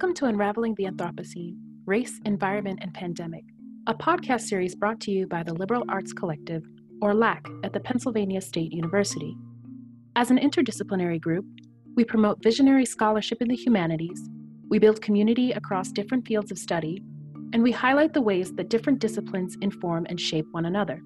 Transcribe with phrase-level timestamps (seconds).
[0.00, 3.44] Welcome to Unraveling the Anthropocene Race, Environment, and Pandemic,
[3.86, 6.62] a podcast series brought to you by the Liberal Arts Collective,
[7.02, 9.36] or LAC, at the Pennsylvania State University.
[10.16, 11.44] As an interdisciplinary group,
[11.96, 14.30] we promote visionary scholarship in the humanities,
[14.70, 17.02] we build community across different fields of study,
[17.52, 21.02] and we highlight the ways that different disciplines inform and shape one another.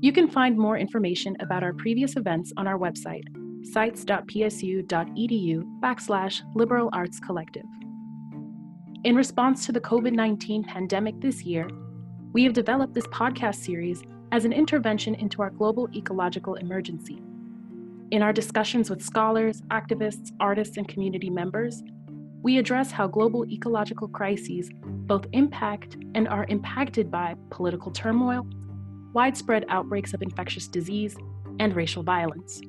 [0.00, 3.24] You can find more information about our previous events on our website,
[3.72, 7.64] sites.psu.edu backslash liberal arts collective.
[9.04, 11.68] In response to the COVID 19 pandemic this year,
[12.32, 14.02] we have developed this podcast series
[14.32, 17.22] as an intervention into our global ecological emergency.
[18.10, 21.82] In our discussions with scholars, activists, artists, and community members,
[22.42, 28.46] we address how global ecological crises both impact and are impacted by political turmoil,
[29.12, 31.16] widespread outbreaks of infectious disease,
[31.58, 32.60] and racial violence.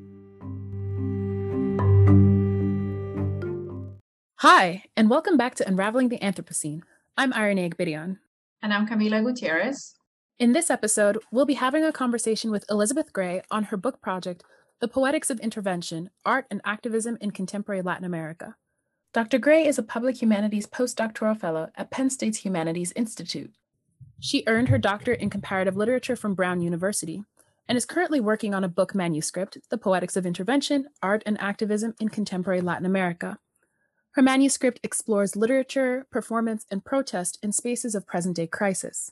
[4.41, 6.83] Hi, and welcome back to Unraveling the Anthropocene.
[7.17, 8.19] I'm Irene Agbidian.
[8.61, 9.95] And I'm Camila Gutierrez.
[10.37, 14.43] In this episode, we'll be having a conversation with Elizabeth Gray on her book project,
[14.79, 18.55] The Poetics of Intervention Art and Activism in Contemporary Latin America.
[19.11, 19.39] Dr.
[19.39, 23.51] Gray is a public humanities postdoctoral fellow at Penn State's Humanities Institute.
[24.19, 27.23] She earned her doctorate in comparative literature from Brown University
[27.67, 31.95] and is currently working on a book manuscript, The Poetics of Intervention Art and Activism
[31.99, 33.39] in Contemporary Latin America
[34.17, 39.11] her manuscript explores literature, performance, and protest in spaces of present day crisis.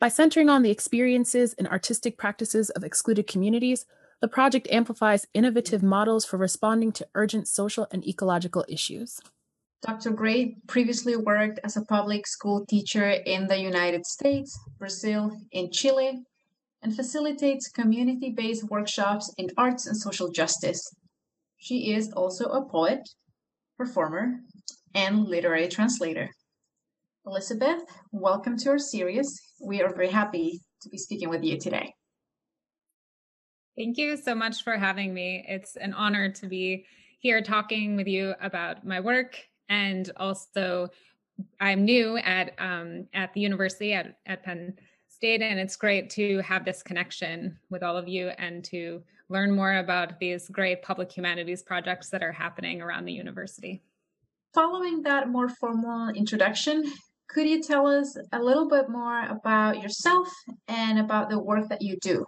[0.00, 3.86] By centering on the experiences and artistic practices of excluded communities,
[4.20, 9.20] the project amplifies innovative models for responding to urgent social and ecological issues.
[9.86, 10.10] Dr.
[10.10, 16.24] Gray previously worked as a public school teacher in the United States, Brazil, and Chile,
[16.82, 20.92] and facilitates community based workshops in arts and social justice.
[21.56, 23.08] She is also a poet
[23.76, 24.40] performer,
[24.94, 26.30] and literary translator.
[27.26, 29.40] Elizabeth, welcome to our series.
[29.60, 31.94] We are very happy to be speaking with you today.
[33.76, 35.44] Thank you so much for having me.
[35.48, 36.86] It's an honor to be
[37.18, 40.88] here talking with you about my work and also
[41.58, 44.74] I'm new at um, at the university at, at Penn
[45.08, 49.50] State and it's great to have this connection with all of you and to learn
[49.50, 53.82] more about these great public humanities projects that are happening around the university.
[54.52, 56.84] Following that more formal introduction,
[57.28, 60.28] could you tell us a little bit more about yourself
[60.68, 62.24] and about the work that you do?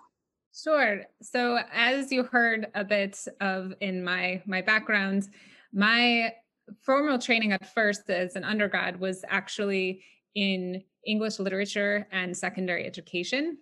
[0.54, 1.02] Sure.
[1.22, 5.28] So as you heard a bit of in my my background,
[5.72, 6.32] my
[6.80, 10.02] formal training at first as an undergrad was actually
[10.34, 13.58] in English literature and secondary education.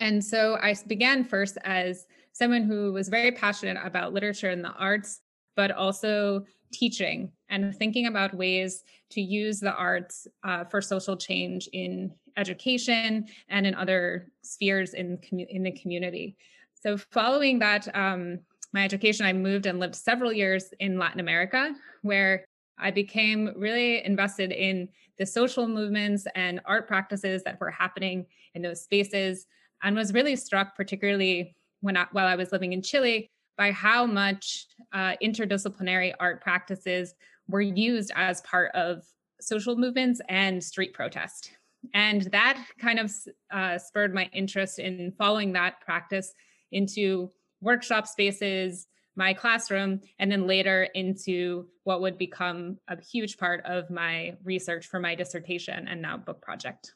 [0.00, 2.06] And so I began first as
[2.38, 5.20] someone who was very passionate about literature and the arts,
[5.56, 11.68] but also teaching and thinking about ways to use the arts uh, for social change
[11.72, 16.36] in education and in other spheres in, in the community.
[16.74, 18.38] So following that, um,
[18.72, 22.44] my education, I moved and lived several years in Latin America, where
[22.78, 24.88] I became really invested in
[25.18, 29.46] the social movements and art practices that were happening in those spaces,
[29.82, 34.06] and was really struck, particularly when I, while I was living in Chile, by how
[34.06, 37.14] much uh, interdisciplinary art practices
[37.48, 39.02] were used as part of
[39.40, 41.50] social movements and street protest.
[41.94, 43.12] And that kind of
[43.50, 46.34] uh, spurred my interest in following that practice
[46.72, 47.30] into
[47.60, 53.90] workshop spaces, my classroom, and then later into what would become a huge part of
[53.90, 56.94] my research for my dissertation and now book project.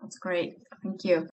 [0.00, 0.58] That's great.
[0.82, 1.28] Thank you.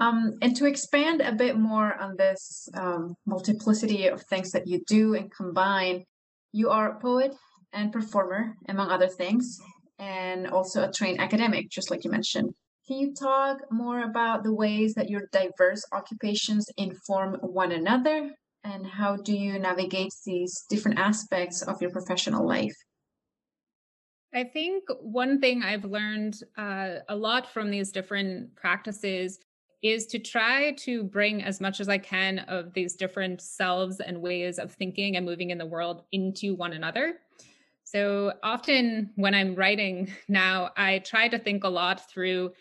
[0.00, 4.82] Um, and to expand a bit more on this um, multiplicity of things that you
[4.86, 6.04] do and combine,
[6.52, 7.34] you are a poet
[7.74, 9.60] and performer, among other things,
[9.98, 12.50] and also a trained academic, just like you mentioned.
[12.88, 18.30] Can you talk more about the ways that your diverse occupations inform one another?
[18.64, 22.74] And how do you navigate these different aspects of your professional life?
[24.32, 29.38] I think one thing I've learned uh, a lot from these different practices
[29.82, 34.20] is to try to bring as much as I can of these different selves and
[34.20, 37.20] ways of thinking and moving in the world into one another.
[37.84, 42.52] So often when I'm writing now, I try to think a lot through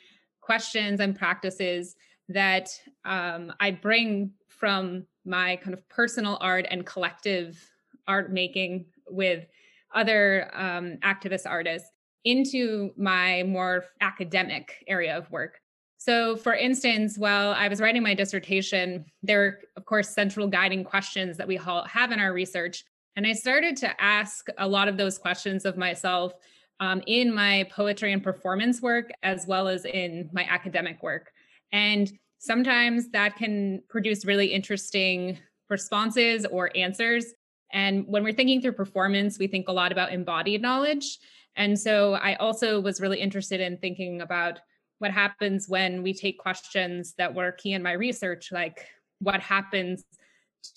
[0.42, 1.96] questions and practices
[2.30, 2.70] that
[3.06, 7.60] um, I bring from my kind of personal art and collective
[8.08, 9.46] art making with
[9.94, 11.90] other um, activist artists
[12.26, 15.59] into my more academic area of work.
[16.00, 20.86] So, for instance, while I was writing my dissertation, there were, of course, central guiding
[20.86, 22.86] questions that we all have in our research
[23.18, 26.32] And I started to ask a lot of those questions of myself
[26.80, 31.34] um, in my poetry and performance work, as well as in my academic work.
[31.74, 35.38] And sometimes that can produce really interesting
[35.70, 37.26] responses or answers.
[37.74, 41.20] And when we're thinking through performance, we think a lot about embodied knowledge.
[41.58, 44.62] And so I also was really interested in thinking about
[45.00, 48.86] what happens when we take questions that were key in my research, like
[49.20, 50.04] what happens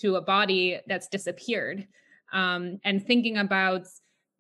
[0.01, 1.87] to a body that's disappeared,
[2.33, 3.83] um, and thinking about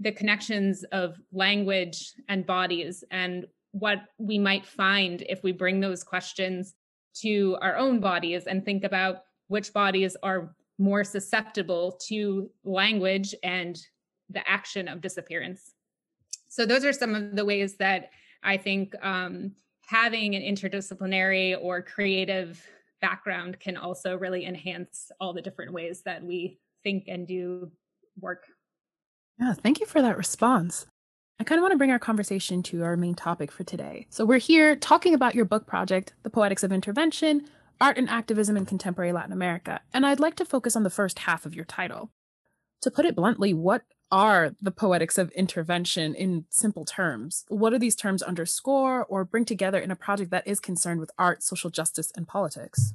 [0.00, 6.02] the connections of language and bodies and what we might find if we bring those
[6.04, 6.74] questions
[7.14, 13.78] to our own bodies and think about which bodies are more susceptible to language and
[14.30, 15.74] the action of disappearance.
[16.48, 18.10] So, those are some of the ways that
[18.42, 19.52] I think um,
[19.86, 22.64] having an interdisciplinary or creative
[23.00, 27.70] background can also really enhance all the different ways that we think and do
[28.20, 28.44] work.
[29.38, 30.86] Yeah, thank you for that response.
[31.40, 34.06] I kind of want to bring our conversation to our main topic for today.
[34.10, 37.48] So, we're here talking about your book project, The Poetics of Intervention
[37.80, 41.20] Art and Activism in Contemporary Latin America, and I'd like to focus on the first
[41.20, 42.10] half of your title.
[42.82, 43.82] To put it bluntly, what
[44.12, 47.46] are the poetics of intervention in simple terms?
[47.48, 51.10] What do these terms underscore or bring together in a project that is concerned with
[51.18, 52.92] art, social justice, and politics?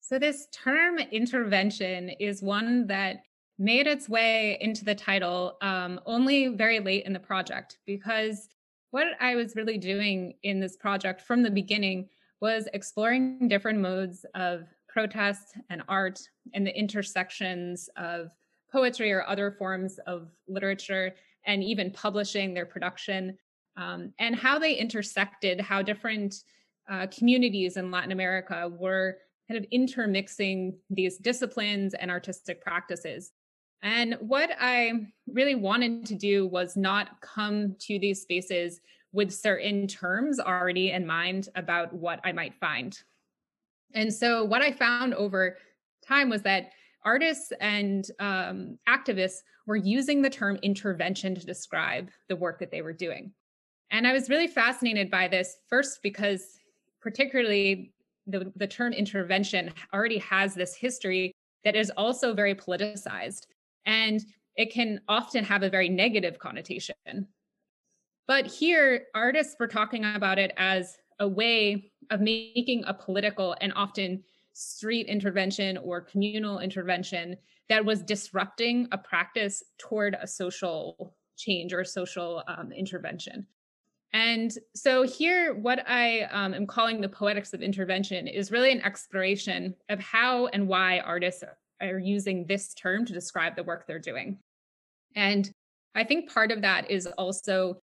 [0.00, 3.22] So, this term intervention is one that
[3.58, 8.48] made its way into the title um, only very late in the project because
[8.90, 12.08] what I was really doing in this project from the beginning
[12.40, 16.20] was exploring different modes of protest and art
[16.52, 18.30] and the intersections of
[18.72, 21.14] poetry or other forms of literature
[21.46, 23.36] and even publishing their production
[23.76, 26.34] um, and how they intersected how different
[26.90, 33.32] uh, communities in latin america were kind of intermixing these disciplines and artistic practices
[33.82, 34.92] and what I
[35.26, 38.80] really wanted to do was not come to these spaces
[39.12, 42.96] with certain terms already in mind about what I might find.
[43.92, 45.58] And so, what I found over
[46.06, 46.70] time was that
[47.04, 52.82] artists and um, activists were using the term intervention to describe the work that they
[52.82, 53.32] were doing.
[53.90, 56.58] And I was really fascinated by this, first, because
[57.00, 57.92] particularly
[58.26, 61.32] the, the term intervention already has this history
[61.64, 63.46] that is also very politicized.
[63.86, 64.20] And
[64.56, 66.94] it can often have a very negative connotation.
[68.26, 73.72] But here, artists were talking about it as a way of making a political and
[73.74, 74.22] often
[74.52, 77.36] street intervention or communal intervention
[77.68, 83.46] that was disrupting a practice toward a social change or social um, intervention.
[84.12, 88.82] And so, here, what I um, am calling the poetics of intervention is really an
[88.82, 91.42] exploration of how and why artists
[91.80, 94.38] are using this term to describe the work they're doing.
[95.16, 95.50] And
[95.94, 97.81] I think part of that is also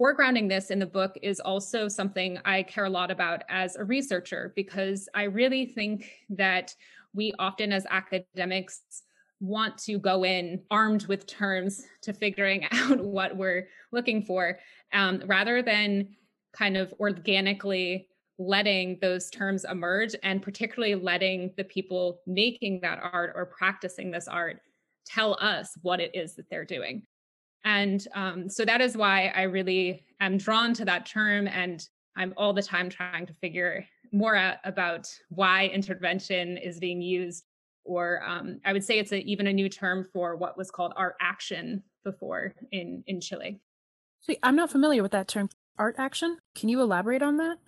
[0.00, 3.84] foregrounding this in the book is also something I care a lot about as a
[3.84, 6.74] researcher, because I really think that
[7.14, 8.82] we often, as academics,
[9.40, 14.58] want to go in armed with terms to figuring out what we're looking for,
[14.92, 16.08] um, rather than
[16.52, 23.32] kind of organically letting those terms emerge and particularly letting the people making that art
[23.34, 24.60] or practicing this art
[25.04, 27.02] tell us what it is that they're doing.
[27.64, 31.46] And um, so that is why I really am drawn to that term.
[31.48, 31.86] And
[32.16, 37.44] I'm all the time trying to figure more out about why intervention is being used.
[37.84, 40.92] Or um, I would say it's a, even a new term for what was called
[40.96, 43.60] art action before in, in Chile.
[44.20, 45.48] See, I'm not familiar with that term,
[45.78, 46.38] art action.
[46.54, 47.58] Can you elaborate on that?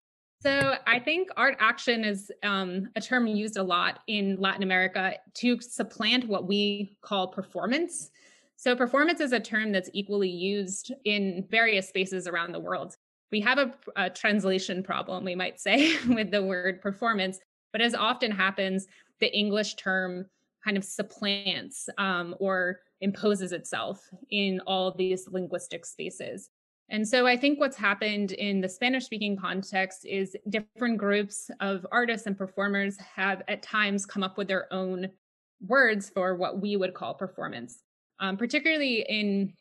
[0.42, 5.14] So I think art action is um, a term used a lot in Latin America
[5.34, 8.10] to supplant what we call performance.
[8.60, 12.94] So performance is a term that's equally used in various spaces around the world.
[13.32, 17.38] We have a, a translation problem, we might say, with the word performance,
[17.72, 18.86] but as often happens,
[19.18, 20.26] the English term
[20.62, 26.50] kind of supplants um, or imposes itself in all these linguistic spaces.
[26.90, 31.86] And so I think what's happened in the Spanish speaking context is different groups of
[31.90, 35.08] artists and performers have at times come up with their own
[35.66, 37.84] words for what we would call performance.
[38.20, 39.52] Um, particularly in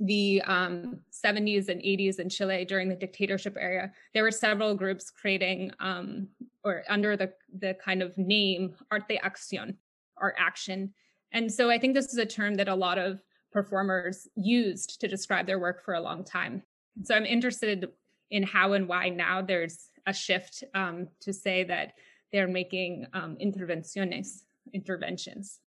[0.00, 5.10] the um, 70s and 80s in Chile during the dictatorship era, there were several groups
[5.10, 6.28] creating um,
[6.64, 9.76] or under the, the kind of name arte acción,
[10.16, 10.92] art action.
[11.32, 15.08] And so I think this is a term that a lot of performers used to
[15.08, 16.62] describe their work for a long time.
[17.04, 17.88] So I'm interested
[18.30, 21.94] in how and why now there's a shift um, to say that
[22.32, 24.42] they're making um, intervenciones,
[24.72, 25.60] interventions.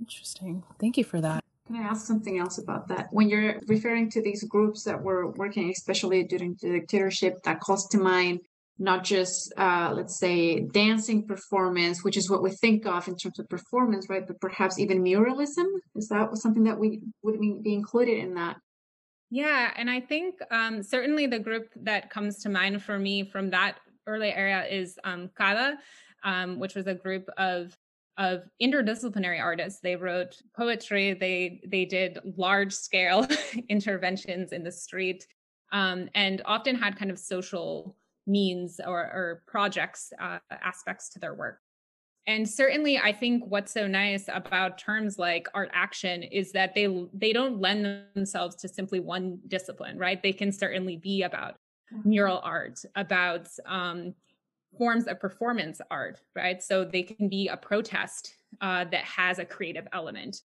[0.00, 0.64] Interesting.
[0.80, 1.39] Thank you for that.
[1.70, 3.06] Can I ask something else about that?
[3.12, 7.86] When you're referring to these groups that were working, especially during the dictatorship, that calls
[7.90, 8.40] to mind
[8.80, 13.38] not just, uh, let's say, dancing performance, which is what we think of in terms
[13.38, 14.26] of performance, right?
[14.26, 15.66] But perhaps even muralism.
[15.94, 18.56] Is that something that we would be included in that?
[19.30, 23.50] Yeah, and I think um, certainly the group that comes to mind for me from
[23.50, 25.78] that early area is um, CADA,
[26.24, 27.78] um, which was a group of
[28.20, 29.80] of interdisciplinary artists.
[29.80, 31.14] They wrote poetry.
[31.14, 33.26] They they did large scale
[33.68, 35.26] interventions in the street,
[35.72, 37.96] um, and often had kind of social
[38.26, 41.58] means or, or projects uh, aspects to their work.
[42.26, 47.06] And certainly, I think what's so nice about terms like art action is that they
[47.14, 50.22] they don't lend themselves to simply one discipline, right?
[50.22, 51.54] They can certainly be about
[51.92, 52.06] mm-hmm.
[52.08, 54.14] mural art, about um,
[54.78, 56.62] forms of performance art, right?
[56.62, 60.42] So they can be a protest uh, that has a creative element.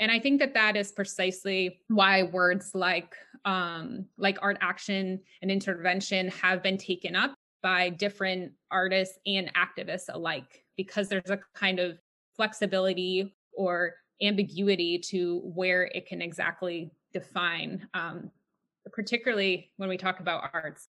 [0.00, 5.50] And I think that that is precisely why words like um, like art action and
[5.50, 11.80] intervention have been taken up by different artists and activists alike, because there's a kind
[11.80, 11.98] of
[12.36, 18.30] flexibility or ambiguity to where it can exactly define, um,
[18.92, 20.88] particularly when we talk about arts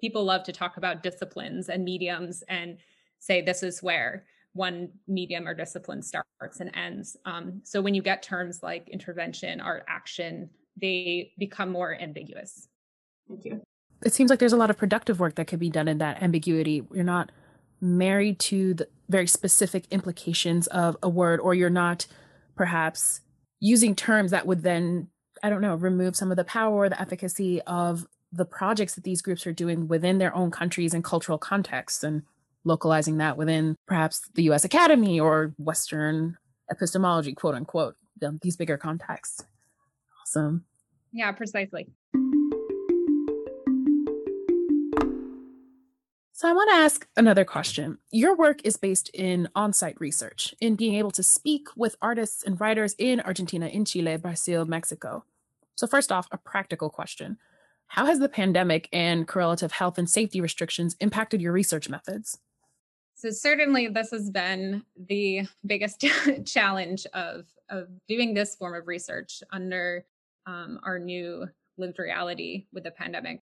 [0.00, 2.78] people love to talk about disciplines and mediums and
[3.18, 7.16] say this is where one medium or discipline starts and ends.
[7.24, 12.68] Um, so when you get terms like intervention, art action, they become more ambiguous.
[13.28, 13.62] Thank you.
[14.04, 16.22] It seems like there's a lot of productive work that could be done in that
[16.22, 16.82] ambiguity.
[16.92, 17.30] You're not
[17.80, 22.06] married to the very specific implications of a word, or you're not
[22.56, 23.20] perhaps
[23.60, 25.08] using terms that would then,
[25.42, 29.04] I don't know, remove some of the power or the efficacy of the projects that
[29.04, 32.22] these groups are doing within their own countries and cultural contexts and
[32.64, 36.36] localizing that within perhaps the US Academy or Western
[36.70, 37.96] epistemology, quote unquote,
[38.42, 39.44] these bigger contexts.
[40.22, 40.64] Awesome.
[41.12, 41.88] Yeah, precisely.
[46.32, 47.98] So I want to ask another question.
[48.10, 52.58] Your work is based in on-site research, in being able to speak with artists and
[52.58, 55.24] writers in Argentina, in Chile, Brazil, Mexico.
[55.74, 57.36] So first off, a practical question.
[57.90, 62.38] How has the pandemic and correlative health and safety restrictions impacted your research methods?
[63.16, 66.04] So certainly this has been the biggest
[66.44, 70.06] challenge of, of doing this form of research under
[70.46, 73.40] um, our new lived reality with the pandemic.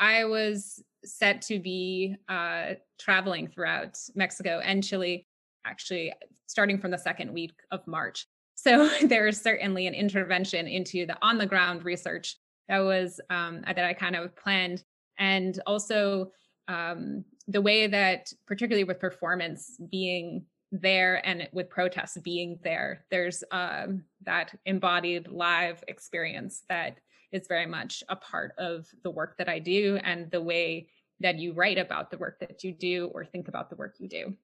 [0.00, 5.24] I was set to be uh, traveling throughout Mexico and Chile,
[5.64, 6.12] actually
[6.48, 8.26] starting from the second week of March.
[8.56, 13.62] So there is certainly an intervention into the on the ground research that was um,
[13.66, 14.82] that I kind of planned,
[15.18, 16.32] and also
[16.68, 23.42] um, the way that, particularly with performance being there and with protests being there, there's
[23.50, 26.98] um, that embodied live experience that
[27.32, 30.88] is very much a part of the work that I do and the way
[31.20, 34.08] that you write about the work that you do or think about the work you
[34.08, 34.34] do.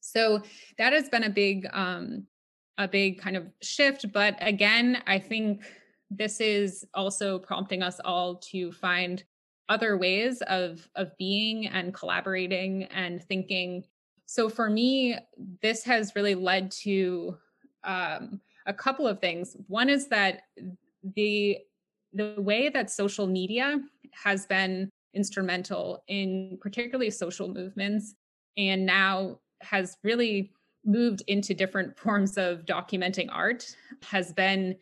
[0.00, 0.42] So
[0.78, 2.26] that has been a big um,
[2.78, 4.12] a big kind of shift.
[4.12, 5.62] But again, I think
[6.16, 9.24] this is also prompting us all to find
[9.68, 13.84] other ways of of being and collaborating and thinking.
[14.26, 15.16] So for me
[15.60, 17.36] this has really led to
[17.84, 19.56] um, a couple of things.
[19.68, 20.42] One is that
[21.16, 21.58] the
[22.12, 23.80] the way that social media
[24.12, 28.14] has been instrumental in particularly social movements
[28.56, 30.52] and now has really
[30.84, 34.76] moved into different forms of documenting art has been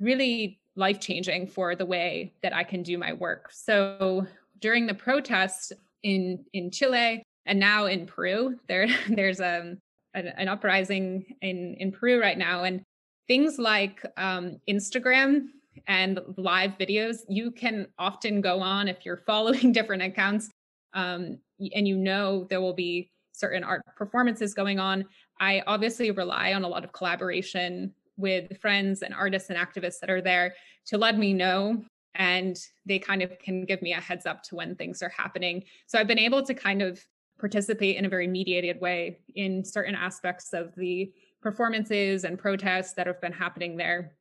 [0.00, 3.50] really life changing for the way that I can do my work.
[3.52, 4.26] So
[4.60, 9.78] during the protests in in Chile and now in Peru, there there's um,
[10.14, 12.82] an, an uprising in in Peru right now, and
[13.28, 15.48] things like um, Instagram
[15.86, 20.50] and live videos, you can often go on if you're following different accounts,
[20.94, 21.38] um,
[21.74, 25.04] and you know there will be certain art performances going on.
[25.40, 30.10] I obviously rely on a lot of collaboration with friends and artists and activists that
[30.10, 30.54] are there
[30.86, 31.82] to let me know
[32.14, 35.64] and they kind of can give me a heads up to when things are happening.
[35.86, 37.00] So I've been able to kind of
[37.38, 43.06] participate in a very mediated way in certain aspects of the performances and protests that
[43.06, 44.12] have been happening there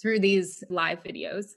[0.00, 1.52] through these live videos.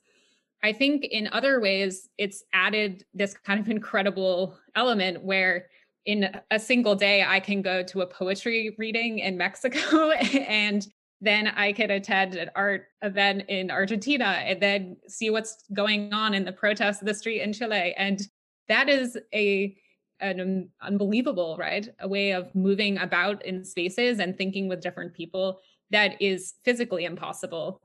[0.61, 5.67] I think in other ways, it's added this kind of incredible element where
[6.05, 10.88] in a single day, I can go to a poetry reading in Mexico and
[11.21, 16.33] then I could attend an art event in Argentina and then see what's going on
[16.33, 17.93] in the protests of the street in Chile.
[17.97, 18.21] And
[18.67, 19.75] that is a
[20.21, 21.88] an unbelievable, right?
[22.01, 25.61] A way of moving about in spaces and thinking with different people
[25.91, 27.81] that is physically impossible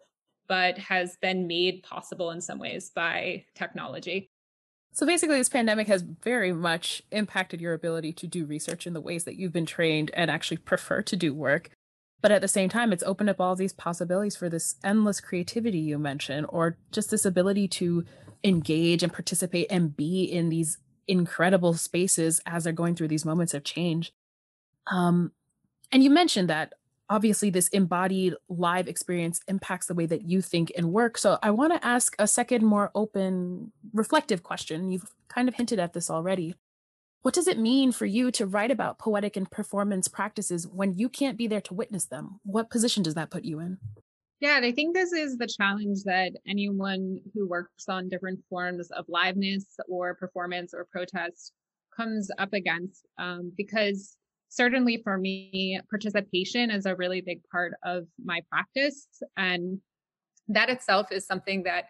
[0.47, 4.31] but has been made possible in some ways by technology.
[4.93, 9.01] So basically, this pandemic has very much impacted your ability to do research in the
[9.01, 11.71] ways that you've been trained and actually prefer to do work.
[12.25, 15.77] But at the same time, it's opened up all these possibilities for this endless creativity
[15.77, 18.07] you mentioned, or just this ability to
[18.43, 23.53] engage and participate and be in these incredible spaces as they're going through these moments
[23.53, 24.15] of change.
[24.87, 25.33] Um,
[25.93, 26.73] and you mentioned that
[27.11, 31.19] obviously this embodied live experience impacts the way that you think and work.
[31.19, 34.91] So I want to ask a second, more open, reflective question.
[34.91, 36.55] You've kind of hinted at this already.
[37.25, 41.09] What does it mean for you to write about poetic and performance practices when you
[41.09, 42.39] can't be there to witness them?
[42.45, 43.79] What position does that put you in?
[44.41, 48.91] Yeah, and I think this is the challenge that anyone who works on different forms
[48.91, 51.55] of liveness or performance or protest
[51.97, 54.19] comes up against um, because
[54.51, 59.07] certainly for me, participation is a really big part of my practice.
[59.39, 59.79] And
[60.49, 61.87] that itself is something that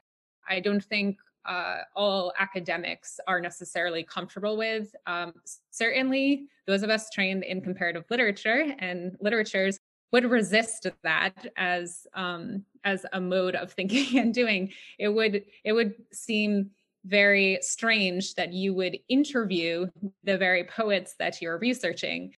[0.48, 4.94] I don't think uh, all academics are necessarily comfortable with.
[5.06, 5.34] Um,
[5.70, 9.78] certainly, those of us trained in comparative literature and literatures
[10.12, 14.72] would resist that as um, as a mode of thinking and doing.
[14.98, 16.70] It would it would seem
[17.04, 19.86] very strange that you would interview
[20.22, 22.32] the very poets that you're researching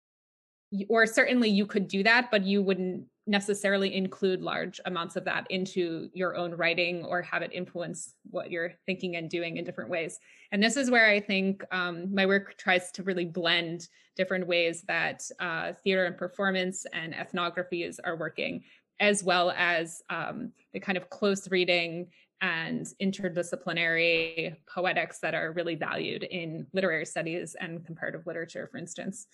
[0.89, 5.47] or certainly you could do that, but you wouldn't necessarily include large amounts of that
[5.49, 9.89] into your own writing or have it influence what you're thinking and doing in different
[9.89, 10.19] ways.
[10.51, 14.83] And this is where I think um, my work tries to really blend different ways
[14.87, 18.63] that uh, theater and performance and ethnographies are working,
[18.99, 22.07] as well as um, the kind of close reading
[22.41, 29.25] and interdisciplinary poetics that are really valued in literary studies and comparative literature, for instance.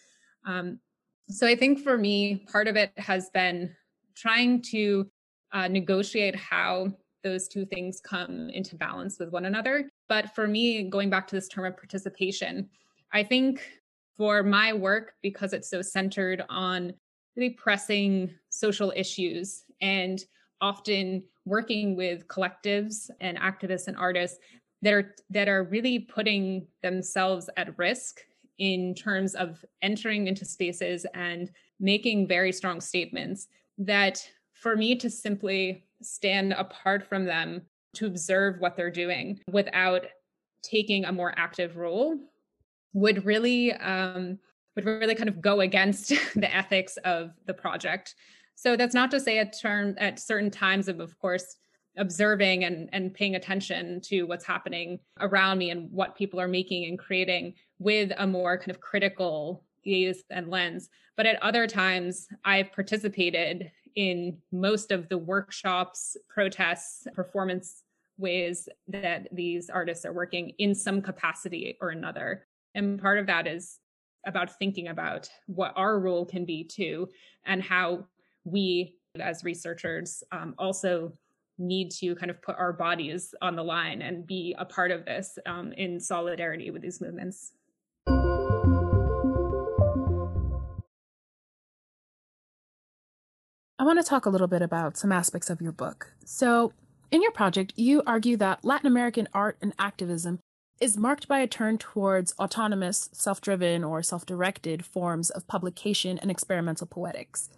[0.45, 0.79] Um,
[1.29, 3.75] so I think for me, part of it has been
[4.15, 5.09] trying to
[5.53, 6.87] uh, negotiate how
[7.23, 9.89] those two things come into balance with one another.
[10.09, 12.69] But for me, going back to this term of participation,
[13.13, 13.61] I think
[14.17, 16.93] for my work, because it's so centered on
[17.35, 20.23] really pressing social issues and
[20.61, 24.37] often working with collectives and activists and artists
[24.81, 28.21] that are that are really putting themselves at risk
[28.57, 35.09] in terms of entering into spaces and making very strong statements that for me to
[35.09, 37.61] simply stand apart from them
[37.93, 40.05] to observe what they're doing without
[40.63, 42.17] taking a more active role
[42.93, 44.37] would really um,
[44.75, 48.15] would really kind of go against the ethics of the project.
[48.55, 51.57] So that's not to say at term at certain times of, of course,
[51.97, 56.85] observing and, and paying attention to what's happening around me and what people are making
[56.85, 60.89] and creating with a more kind of critical gaze and lens.
[61.17, 67.83] But at other times, I've participated in most of the workshops, protests, performance
[68.17, 72.45] ways that these artists are working in some capacity or another.
[72.75, 73.79] And part of that is
[74.25, 77.09] about thinking about what our role can be too,
[77.45, 78.05] and how
[78.43, 81.11] we as researchers um, also
[81.57, 85.05] need to kind of put our bodies on the line and be a part of
[85.05, 87.51] this um, in solidarity with these movements.
[93.81, 96.13] I want to talk a little bit about some aspects of your book.
[96.23, 96.71] So,
[97.09, 100.37] in your project, you argue that Latin American art and activism
[100.79, 106.19] is marked by a turn towards autonomous, self driven, or self directed forms of publication
[106.19, 107.49] and experimental poetics.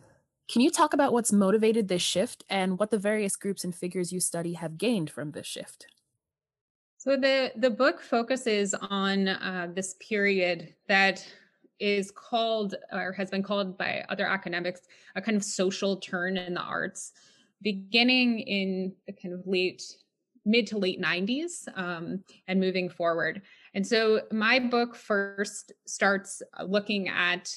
[0.50, 4.14] Can you talk about what's motivated this shift and what the various groups and figures
[4.14, 5.88] you study have gained from this shift?
[7.00, 11.28] So the the book focuses on uh, this period that
[11.80, 14.82] is called or has been called by other academics
[15.16, 17.14] a kind of social turn in the arts,
[17.62, 19.84] beginning in the kind of late
[20.46, 23.42] mid to late 90s um, and moving forward.
[23.74, 27.50] And so my book first starts looking at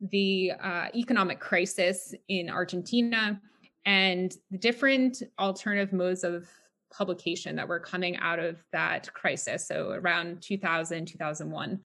[0.00, 3.40] the uh, economic crisis in Argentina
[3.84, 6.48] and the different alternative modes of
[6.92, 9.66] publication that were coming out of that crisis.
[9.66, 11.80] So around 2000, 2001.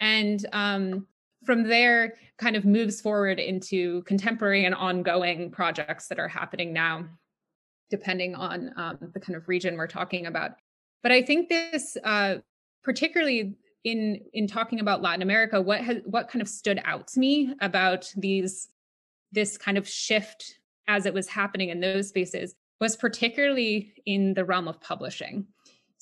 [0.00, 1.06] And um,
[1.44, 7.06] from there, kind of moves forward into contemporary and ongoing projects that are happening now,
[7.90, 10.52] depending on um, the kind of region we're talking about.
[11.02, 12.36] But I think this, uh,
[12.82, 17.20] particularly in in talking about Latin America, what has what kind of stood out to
[17.20, 18.68] me about these
[19.32, 24.44] this kind of shift as it was happening in those spaces was particularly in the
[24.44, 25.46] realm of publishing.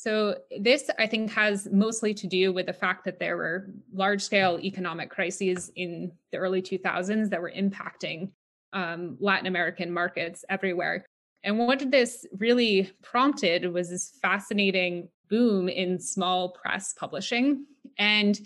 [0.02, 4.20] So this I think has mostly to do with the fact that there were large
[4.20, 8.32] scale economic crises in the early 2000s that were impacting
[8.72, 11.06] um, Latin American markets everywhere.
[11.44, 17.64] And what this really prompted was this fascinating boom in small press publishing.
[17.96, 18.40] And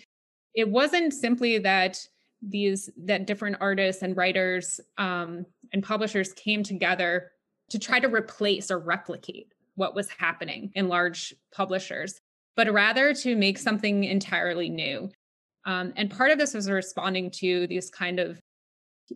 [0.53, 2.07] it wasn't simply that
[2.42, 7.33] these that different artists and writers um, and publishers came together
[7.71, 12.21] to try to replace or replicate what was happening in large publishers,
[12.57, 15.11] but rather to make something entirely new.
[15.65, 18.41] Um, and part of this was responding to these kind of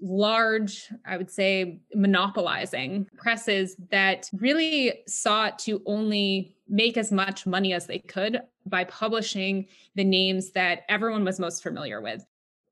[0.01, 7.73] large, I would say, monopolizing presses that really sought to only make as much money
[7.73, 12.25] as they could by publishing the names that everyone was most familiar with.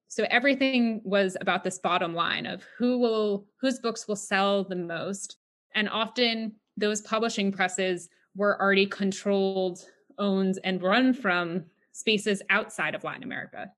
[0.08, 4.76] So everything was about this bottom line of who will whose books will sell the
[4.76, 5.36] most.
[5.74, 9.84] And often those publishing presses were already controlled,
[10.18, 13.70] owned, and run from spaces outside of Latin America.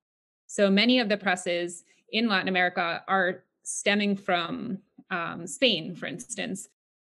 [0.46, 4.78] So many of the presses in Latin America are stemming from
[5.10, 6.68] um, Spain, for instance.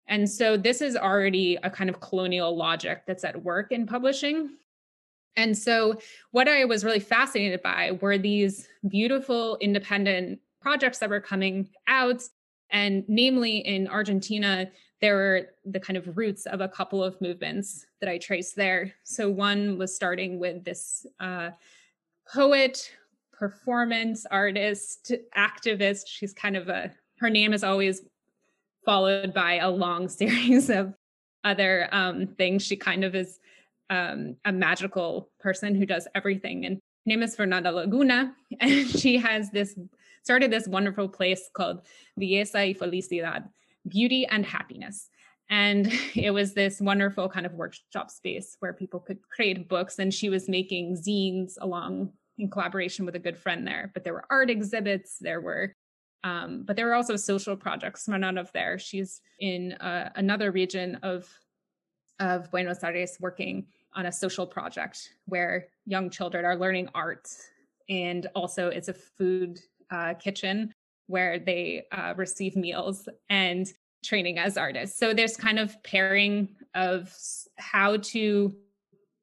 [0.06, 4.50] And so this is already a kind of colonial logic that's at work in publishing.
[5.36, 5.98] And so
[6.30, 12.22] what I was really fascinated by were these beautiful independent projects that were coming out.
[12.70, 14.70] And namely in Argentina,
[15.04, 18.94] there were the kind of roots of a couple of movements that I traced there.
[19.02, 21.50] So one was starting with this uh,
[22.32, 22.90] poet
[23.30, 26.04] performance artist, activist.
[26.06, 28.00] She's kind of a, her name is always
[28.86, 30.94] followed by a long series of
[31.44, 32.64] other um, things.
[32.64, 33.40] She kind of is
[33.90, 36.64] um, a magical person who does everything.
[36.64, 38.34] And her name is Fernanda Laguna.
[38.58, 39.78] And she has this,
[40.22, 41.82] started this wonderful place called
[42.18, 43.50] Belleza y Felicidad,
[43.88, 45.08] Beauty and Happiness.
[45.50, 49.98] And it was this wonderful kind of workshop space where people could create books.
[49.98, 53.90] And she was making zines along in collaboration with a good friend there.
[53.94, 55.74] But there were art exhibits, there were,
[56.24, 58.78] um, but there were also social projects run out of there.
[58.78, 61.28] She's in uh, another region of
[62.20, 67.28] of Buenos Aires working on a social project where young children are learning art,
[67.88, 69.58] and also it's a food
[69.90, 70.72] uh, kitchen
[71.06, 73.72] where they uh, receive meals and
[74.04, 74.98] training as artists.
[74.98, 77.14] So there's kind of pairing of
[77.56, 78.54] how to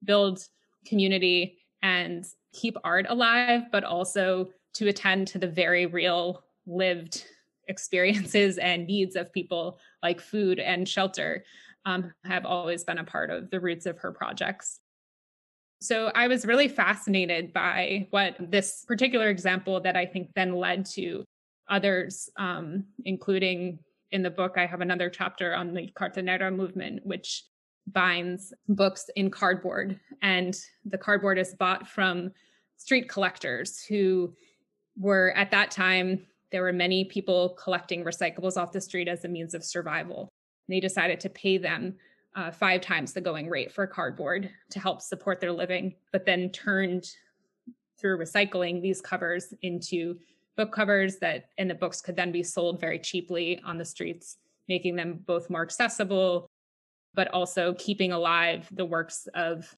[0.04, 0.44] build
[0.86, 7.26] community and keep art alive, but also to attend to the very real lived
[7.68, 11.44] experiences and needs of people like food and shelter
[11.86, 14.80] um, have always been a part of the roots of her projects.
[15.82, 20.86] So I was really fascinated by what this particular example that I think then led
[20.94, 21.24] to
[21.72, 23.80] others, um, including
[24.12, 27.46] in the book, I have another chapter on the Cartonera movement, which
[27.88, 30.00] binds books in cardboard.
[30.22, 30.56] And
[30.86, 32.32] the cardboard is bought from
[32.78, 34.34] street collectors who
[34.98, 39.30] were at that time, there were many people collecting recyclables off the street as a
[39.30, 40.30] means of survival.
[40.68, 41.96] They decided to pay them
[42.36, 46.50] uh, five times the going rate for cardboard to help support their living, but then
[46.50, 47.06] turned
[48.00, 50.18] through recycling these covers into
[50.58, 54.38] book covers that and the books could then be sold very cheaply on the streets
[54.68, 56.50] making them both more accessible
[57.14, 59.76] but also keeping alive the works of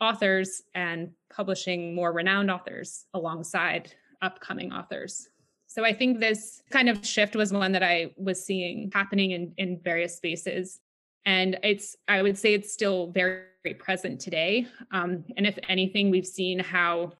[0.00, 5.28] authors and publishing more renowned authors alongside upcoming authors.
[5.66, 9.52] So I think this kind of shift was one that I was seeing happening in,
[9.56, 10.80] in various spaces.
[11.26, 13.44] And it's, I would say it's still very,
[13.78, 14.66] present today.
[14.90, 17.12] Um, and if anything, we've seen how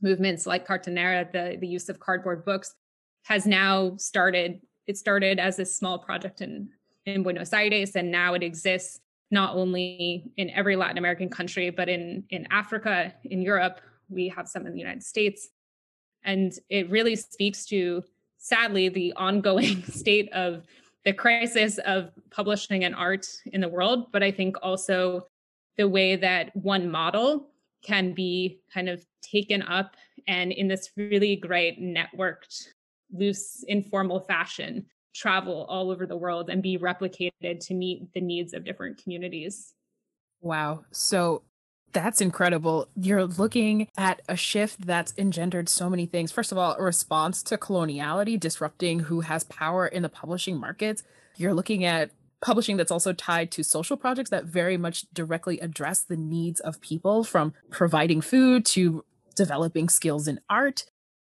[0.00, 2.74] movements like Cartonera, the, the use of cardboard books,
[3.24, 4.60] has now started.
[4.86, 6.70] It started as a small project in
[7.06, 11.88] in Buenos Aires, and now it exists not only in every Latin American country, but
[11.88, 13.80] in in Africa, in Europe.
[14.08, 15.48] We have some in the United States,
[16.24, 18.02] and it really speaks to,
[18.38, 20.64] sadly, the ongoing state of
[21.04, 24.10] the crisis of publishing and art in the world.
[24.12, 25.26] But I think also
[25.76, 27.50] the way that one model
[27.82, 32.68] can be kind of taken up and in this really great networked
[33.12, 38.52] loose informal fashion travel all over the world and be replicated to meet the needs
[38.52, 39.74] of different communities.
[40.40, 40.84] Wow.
[40.92, 41.42] So
[41.92, 42.88] that's incredible.
[42.94, 46.30] You're looking at a shift that's engendered so many things.
[46.30, 51.02] First of all, a response to coloniality disrupting who has power in the publishing markets.
[51.36, 56.02] You're looking at publishing that's also tied to social projects that very much directly address
[56.02, 60.84] the needs of people from providing food to developing skills in art.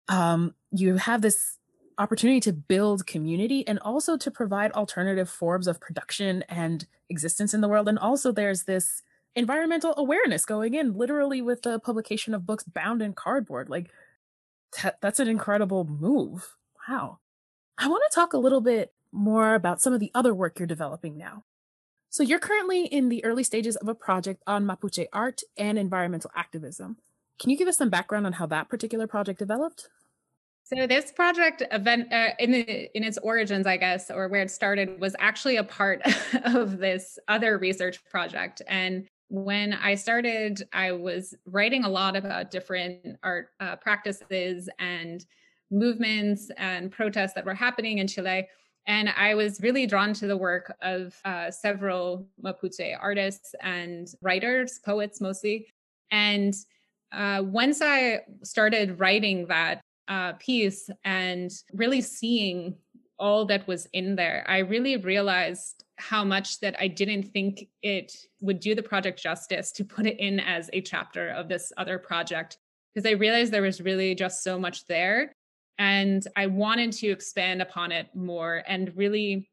[0.09, 1.57] Um, you have this
[1.97, 7.61] opportunity to build community and also to provide alternative forms of production and existence in
[7.61, 7.87] the world.
[7.87, 9.01] And also, there's this
[9.35, 13.69] environmental awareness going in literally with the publication of books bound in cardboard.
[13.69, 13.89] Like,
[15.01, 16.55] that's an incredible move.
[16.87, 17.19] Wow.
[17.77, 20.67] I want to talk a little bit more about some of the other work you're
[20.67, 21.43] developing now.
[22.09, 26.31] So, you're currently in the early stages of a project on Mapuche art and environmental
[26.35, 26.97] activism.
[27.39, 29.89] Can you give us some background on how that particular project developed?
[30.69, 34.51] So this project event uh, in the, in its origins, I guess, or where it
[34.51, 36.01] started, was actually a part
[36.43, 38.61] of this other research project.
[38.67, 45.25] And when I started, I was writing a lot about different art uh, practices and
[45.71, 48.47] movements and protests that were happening in Chile.
[48.87, 54.79] And I was really drawn to the work of uh, several Mapuche artists and writers,
[54.83, 55.67] poets mostly.
[56.09, 56.53] And
[57.11, 62.75] uh, once I started writing that uh, piece and really seeing
[63.19, 68.15] all that was in there, I really realized how much that I didn't think it
[68.39, 71.97] would do the project justice to put it in as a chapter of this other
[71.97, 72.57] project
[72.93, 75.31] because I realized there was really just so much there.
[75.79, 79.49] And I wanted to expand upon it more and really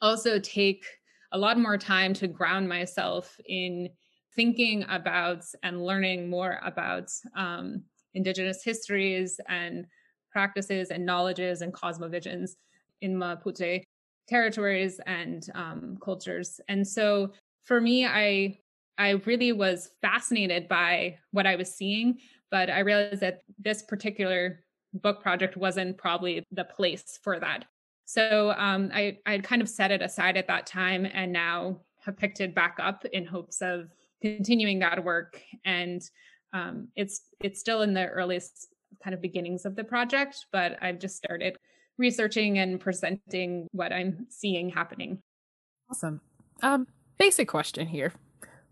[0.00, 0.84] also take
[1.32, 3.88] a lot more time to ground myself in
[4.34, 7.82] thinking about and learning more about um,
[8.14, 9.86] Indigenous histories and
[10.30, 12.52] practices and knowledges and cosmovisions
[13.00, 13.82] in Mapuche
[14.28, 16.60] territories and um, cultures.
[16.68, 17.32] And so
[17.64, 18.58] for me, I
[18.98, 22.18] I really was fascinated by what I was seeing,
[22.50, 24.60] but I realized that this particular
[25.02, 27.64] book project wasn't probably the place for that.
[28.04, 31.80] So um, I I had kind of set it aside at that time, and now
[32.04, 33.90] have picked it back up in hopes of
[34.22, 35.40] continuing that work.
[35.64, 36.02] And
[36.52, 38.68] um, it's it's still in the earliest
[39.02, 41.56] kind of beginnings of the project, but I've just started
[41.98, 45.22] researching and presenting what I'm seeing happening.
[45.90, 46.20] Awesome.
[46.62, 46.86] Um,
[47.18, 48.12] basic question here.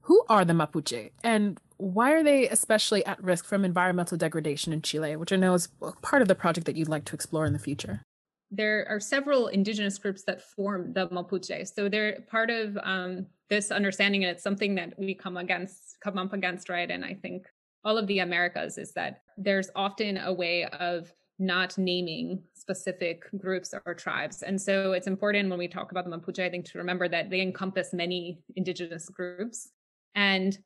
[0.03, 4.83] Who are the Mapuche and why are they especially at risk from environmental degradation in
[4.83, 5.69] Chile, which I know is
[6.03, 8.03] part of the project that you'd like to explore in the future?
[8.51, 11.67] There are several indigenous groups that form the Mapuche.
[11.75, 16.19] So they're part of um, this understanding, and it's something that we come against, come
[16.19, 16.91] up against, right?
[16.91, 17.47] And I think
[17.85, 23.75] all of the Americas is that there's often a way of not naming specific groups
[23.85, 24.43] or tribes.
[24.43, 27.31] And so it's important when we talk about the Mapuche, I think, to remember that
[27.31, 29.71] they encompass many indigenous groups.
[30.15, 30.57] And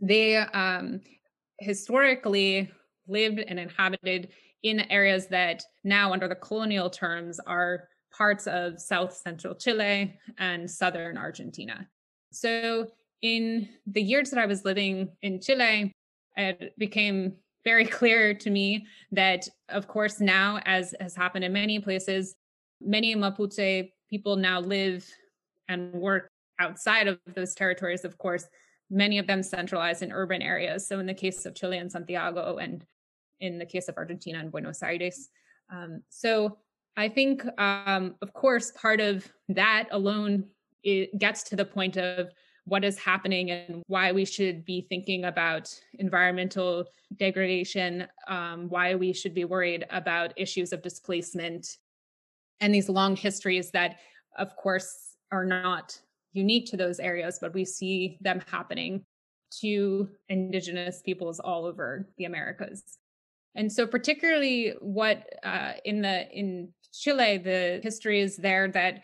[0.00, 1.00] they um,
[1.60, 2.70] historically
[3.06, 4.28] lived and inhabited
[4.62, 10.70] in areas that now, under the colonial terms, are parts of South Central Chile and
[10.70, 11.86] Southern Argentina.
[12.32, 12.88] So,
[13.22, 15.92] in the years that I was living in Chile,
[16.36, 21.78] it became very clear to me that, of course, now, as has happened in many
[21.78, 22.34] places,
[22.80, 25.06] many Mapuche people now live
[25.68, 26.28] and work
[26.58, 28.46] outside of those territories, of course,
[28.90, 30.86] many of them centralized in urban areas.
[30.86, 32.84] So, in the case of Chile and Santiago, and
[33.40, 35.28] in the case of Argentina and Buenos Aires.
[35.70, 36.58] Um, so,
[36.96, 40.44] I think, um, of course, part of that alone
[40.84, 42.30] it gets to the point of
[42.66, 46.84] what is happening and why we should be thinking about environmental
[47.16, 51.78] degradation, um, why we should be worried about issues of displacement,
[52.60, 53.98] and these long histories that,
[54.38, 55.98] of course, are not
[56.34, 59.04] unique to those areas, but we see them happening
[59.60, 62.82] to indigenous peoples all over the Americas.
[63.54, 69.02] And so, particularly, what uh, in the in Chile, the history is there that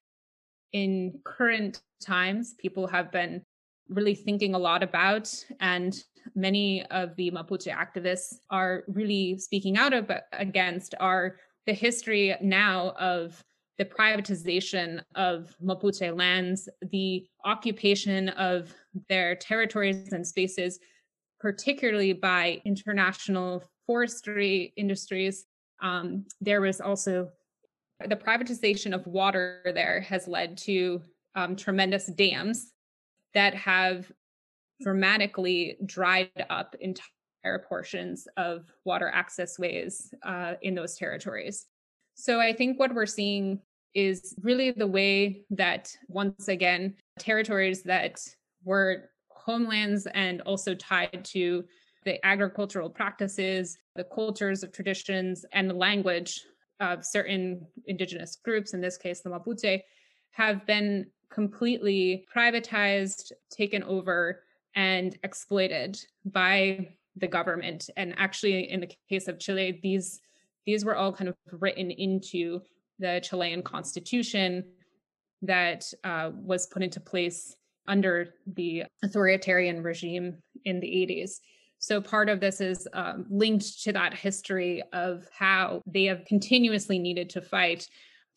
[0.73, 3.43] in current times, people have been
[3.89, 5.33] really thinking a lot about.
[5.61, 5.97] And
[6.35, 12.91] many of the Mapuche activists are really speaking out about, against are the history now
[12.99, 13.43] of
[13.81, 18.75] the privatization of Mapuche lands, the occupation of
[19.09, 20.79] their territories and spaces,
[21.39, 25.47] particularly by international forestry industries.
[25.81, 27.31] Um, there was also
[28.07, 31.01] the privatization of water there has led to
[31.35, 32.75] um, tremendous dams
[33.33, 34.13] that have
[34.83, 41.65] dramatically dried up entire portions of water access ways uh, in those territories.
[42.15, 43.63] So I think what we're seeing
[43.95, 48.21] is really the way that, once again, territories that
[48.65, 51.65] were homelands and also tied to
[52.05, 56.41] the agricultural practices, the cultures of traditions, and the language
[56.79, 59.83] of certain indigenous groups, in this case, the Mapuche,
[60.31, 64.43] have been completely privatized, taken over,
[64.75, 67.91] and exploited by the government.
[67.97, 70.21] And actually, in the case of Chile, these
[70.67, 72.61] these were all kind of written into
[73.01, 74.65] the Chilean constitution
[75.43, 77.57] that uh, was put into place
[77.89, 81.41] under the authoritarian regime in the 80s.
[81.79, 86.99] So part of this is um, linked to that history of how they have continuously
[86.99, 87.89] needed to fight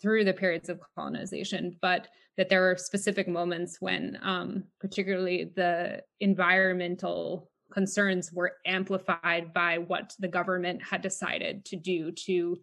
[0.01, 6.01] through the periods of colonization, but that there are specific moments when, um, particularly the
[6.19, 12.59] environmental concerns were amplified by what the government had decided to do to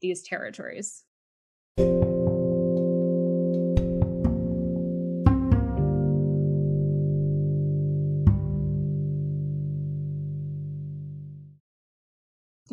[0.00, 1.04] these territories.
[1.78, 1.90] Thank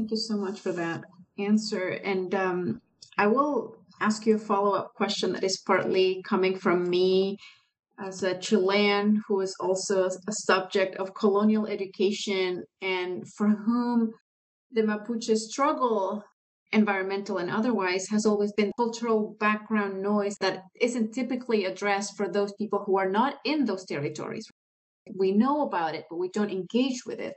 [0.09, 1.03] you so much for that
[1.37, 1.89] answer.
[1.89, 2.81] And um,
[3.15, 7.37] I will ask you a follow up question that is partly coming from me
[7.99, 14.13] as a Chilean who is also a subject of colonial education and for whom
[14.71, 16.23] the Mapuche struggle,
[16.75, 22.53] environmental and otherwise, has always been cultural background noise that isn't typically addressed for those
[22.53, 24.47] people who are not in those territories.
[25.13, 27.35] We know about it, but we don't engage with it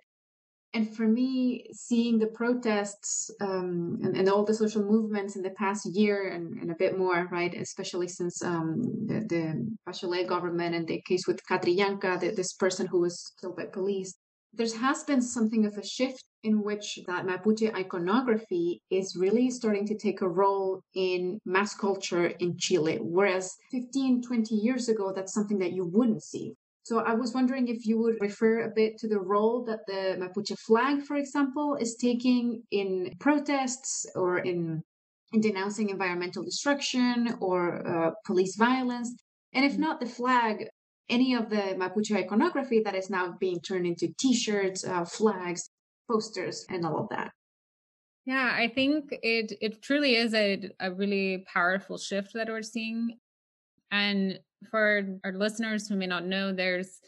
[0.74, 5.50] and for me, seeing the protests um, and, and, all the social movements in the
[5.50, 10.74] past year and, and a bit more, right, especially since um, the, the Bachelet government
[10.74, 14.14] and the case with Catrillanca, the, this person who was killed by police,
[14.52, 19.86] there has been something of a shift in which that Mapuche iconography is really starting
[19.86, 22.98] to take a role in mass culture in Chile.
[23.00, 26.54] Whereas 15, 20 years ago, that's something that you wouldn't see.
[26.84, 30.16] So I was wondering if you would refer a bit to the role that the
[30.18, 34.82] Mapuche flag, for example, is taking in protests or in
[35.34, 39.14] in denouncing environmental destruction or uh, police violence,
[39.52, 39.80] and if mm.
[39.80, 40.66] not the flag,
[41.08, 45.70] any of the Mapuche iconography that is now being turned into T-shirts, uh, flags,
[46.10, 47.32] posters, and all of that.
[48.26, 53.18] Yeah, I think it it truly is a a really powerful shift that we're seeing,
[53.90, 54.38] and
[54.70, 57.00] for our listeners who may not know, there's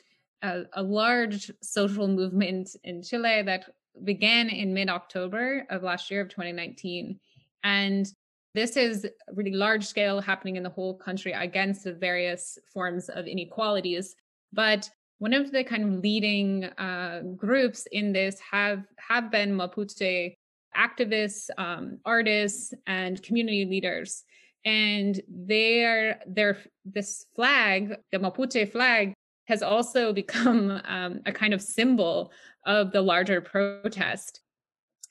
[0.42, 3.64] a, a large social movement in Chile that
[4.04, 7.18] began in mid October of last year of 2019.
[7.62, 8.06] And
[8.54, 13.26] this is really large scale happening in the whole country against the various forms of
[13.26, 14.16] inequalities.
[14.52, 20.34] But one of the kind of leading uh, groups in this have have been Mapuche
[20.76, 24.24] activists, um, artists, and community leaders
[24.64, 29.14] and they're they're this flag the mapuche flag
[29.46, 32.30] has also become um, a kind of symbol
[32.66, 34.40] of the larger protest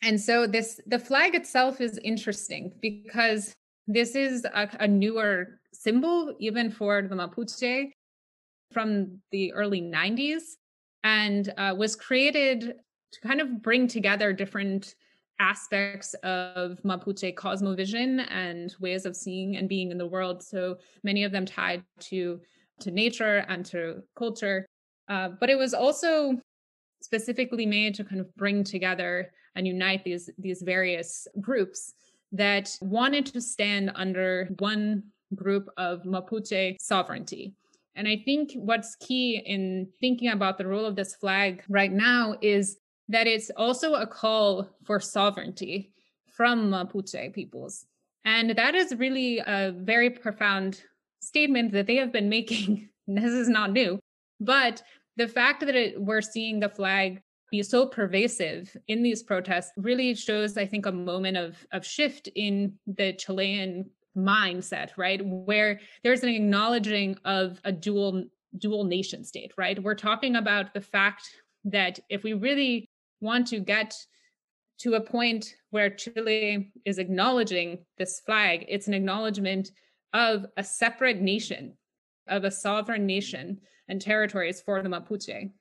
[0.02, 3.54] and so this the flag itself is interesting because
[3.88, 7.92] this is a, a newer symbol even for the mapuche
[8.72, 10.42] from the early 90s
[11.04, 12.76] and uh, was created
[13.12, 14.96] to kind of bring together different
[15.40, 20.44] aspects of Mapuche cosmovision and ways of seeing and being in the world.
[20.44, 22.42] So many of them tied to
[22.82, 24.66] to nature and to culture.
[25.10, 26.40] Uh, but it was also
[27.02, 31.94] specifically made to kind of bring together and unite these these various groups
[32.32, 35.04] that wanted to stand under one
[35.36, 37.54] group of Mapuche sovereignty.
[37.96, 42.36] And I think what's key in thinking about the role of this flag right now
[42.42, 42.78] is
[43.10, 45.92] that it's also a call for sovereignty
[46.28, 47.86] from Mapuche peoples.
[48.26, 50.84] And that is really a very profound
[51.20, 52.90] statement that they have been making.
[53.08, 54.00] this is not new.
[54.40, 54.84] But
[55.18, 60.14] the fact that it, we're seeing the flag be so pervasive in these protests really
[60.16, 65.22] shows, I think, a moment of, of shift in the Chilean mindset, right?
[65.24, 68.26] Where there's an acknowledging of a dual
[68.58, 69.82] dual nation state, right?
[69.82, 71.30] We're talking about the fact
[71.66, 72.90] that if we really
[73.22, 73.94] want to get
[74.80, 78.66] to a point where Chile is acknowledging this flag.
[78.68, 79.72] It's an acknowledgement
[80.14, 81.78] of a separate nation,
[82.28, 83.60] of a sovereign nation
[83.90, 85.52] and territories for the Mapuche,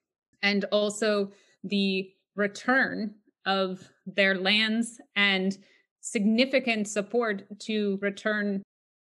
[0.42, 1.33] and also
[1.64, 3.14] the return
[3.47, 5.57] of their lands and
[6.01, 8.62] significant support to return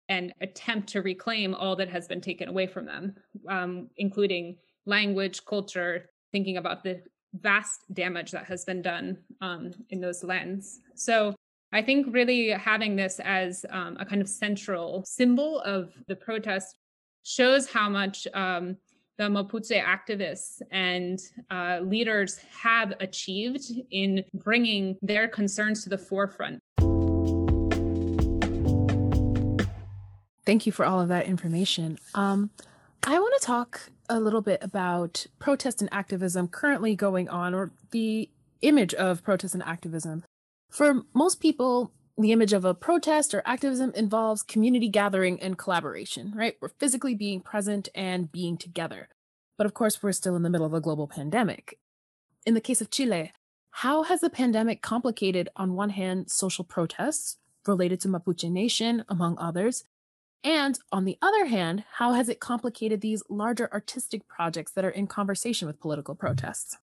[0.09, 3.15] and attempt to reclaim all that has been taken away from them,
[3.49, 4.55] um, including
[4.85, 7.01] language, culture, thinking about the
[7.33, 10.79] vast damage that has been done um, in those lands.
[10.95, 11.35] So
[11.73, 16.75] I think really having this as um, a kind of central symbol of the protest
[17.23, 18.77] shows how much um,
[19.17, 26.59] the Mapuche activists and uh, leaders have achieved in bringing their concerns to the forefront.
[30.45, 31.97] Thank you for all of that information.
[32.13, 32.51] Um,
[33.03, 37.71] I want to talk a little bit about protest and activism currently going on, or
[37.91, 38.29] the
[38.61, 40.23] image of protest and activism.
[40.69, 46.33] For most people, the image of a protest or activism involves community gathering and collaboration,
[46.35, 46.55] right?
[46.61, 49.09] We're physically being present and being together.
[49.57, 51.77] But of course, we're still in the middle of a global pandemic.
[52.45, 53.33] In the case of Chile,
[53.71, 57.37] how has the pandemic complicated, on one hand, social protests,
[57.67, 59.83] related to Mapuche Nation, among others?
[60.43, 64.89] And on the other hand, how has it complicated these larger artistic projects that are
[64.89, 66.77] in conversation with political protests?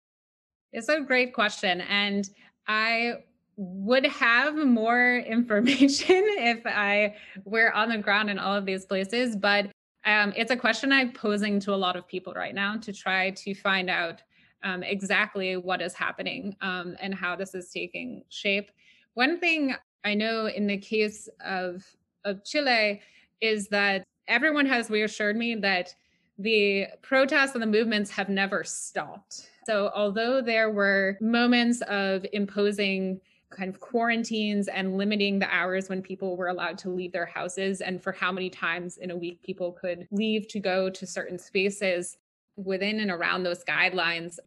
[0.72, 1.80] It's a great question.
[1.82, 2.28] And
[2.66, 3.18] I
[3.62, 9.36] would have more information if I were on the ground in all of these places.
[9.36, 9.70] But
[10.04, 13.30] um, it's a question I'm posing to a lot of people right now to try
[13.30, 14.22] to find out
[14.64, 18.70] um, exactly what is happening um, and how this is taking shape.
[19.14, 21.84] One thing I know in the case of,
[22.24, 23.00] of Chile,
[23.40, 25.94] is that everyone has reassured me that
[26.38, 29.48] the protests and the movements have never stopped.
[29.66, 33.20] So, although there were moments of imposing
[33.56, 37.80] kind of quarantines and limiting the hours when people were allowed to leave their houses
[37.80, 41.38] and for how many times in a week people could leave to go to certain
[41.38, 42.16] spaces
[42.56, 44.38] within and around those guidelines,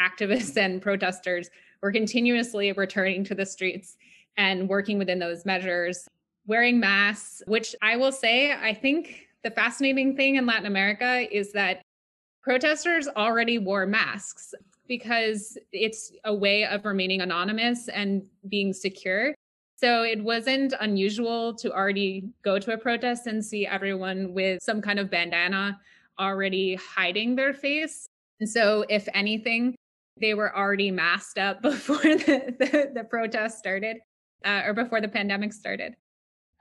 [0.00, 1.50] activists and protesters
[1.82, 3.96] were continuously returning to the streets
[4.36, 6.08] and working within those measures
[6.48, 11.52] wearing masks, which I will say, I think the fascinating thing in Latin America is
[11.52, 11.82] that
[12.42, 14.54] protesters already wore masks
[14.88, 19.34] because it's a way of remaining anonymous and being secure.
[19.76, 24.82] So it wasn't unusual to already go to a protest and see everyone with some
[24.82, 25.78] kind of bandana
[26.18, 28.08] already hiding their face.
[28.40, 29.76] And so, if anything,
[30.20, 33.98] they were already masked up before the, the, the protest started
[34.44, 35.94] uh, or before the pandemic started.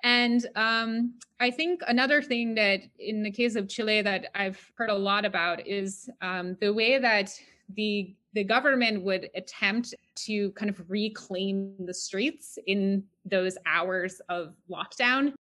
[0.04, 4.92] And um, I think another thing that, in the case of Chile, that I've heard
[4.92, 7.32] a lot about is um, the way that
[7.76, 14.54] the the government would attempt to kind of reclaim the streets in those hours of
[14.70, 15.34] lockdown.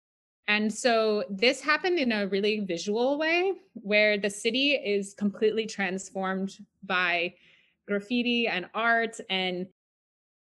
[0.49, 6.57] And so this happened in a really visual way where the city is completely transformed
[6.85, 7.35] by
[7.87, 9.67] graffiti and art and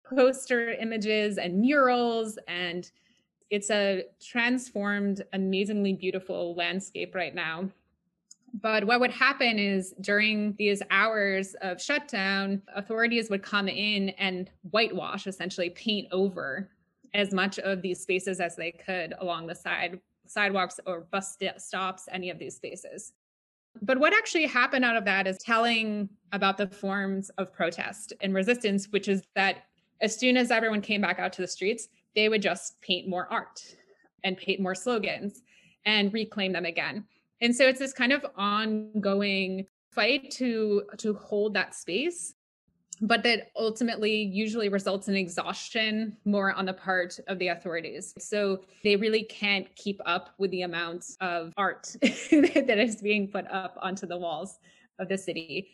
[0.03, 2.89] poster images and murals and
[3.51, 7.69] it's a transformed, amazingly beautiful landscape right now.
[8.54, 14.49] But what would happen is during these hours of shutdown, authorities would come in and
[14.72, 16.70] whitewash, essentially paint over
[17.14, 22.08] as much of these spaces as they could along the side sidewalks or bus stops,
[22.12, 23.14] any of these spaces.
[23.82, 28.34] But what actually happened out of that is telling about the forms of protest and
[28.34, 29.64] resistance, which is that
[30.02, 33.28] as soon as everyone came back out to the streets, they would just paint more
[33.32, 33.62] art
[34.24, 35.41] and paint more slogans
[35.86, 37.06] and reclaim them again.
[37.42, 42.34] And so it's this kind of ongoing fight to to hold that space
[43.02, 48.14] but that ultimately usually results in exhaustion more on the part of the authorities.
[48.20, 53.48] So they really can't keep up with the amount of art that is being put
[53.48, 54.60] up onto the walls
[55.00, 55.70] of the city.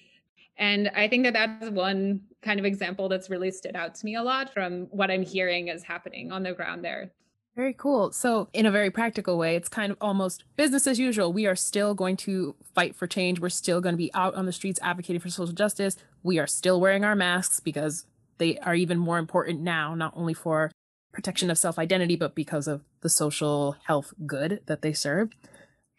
[0.57, 4.15] And I think that that's one kind of example that's really stood out to me
[4.15, 7.11] a lot from what I'm hearing is happening on the ground there.
[7.57, 8.11] Very cool.
[8.11, 11.33] So, in a very practical way, it's kind of almost business as usual.
[11.33, 13.39] We are still going to fight for change.
[13.39, 15.95] We're still going to be out on the streets advocating for social justice.
[16.21, 18.05] We are still wearing our masks because
[18.37, 20.71] they are even more important now, not only for
[21.11, 25.31] protection of self identity, but because of the social health good that they serve.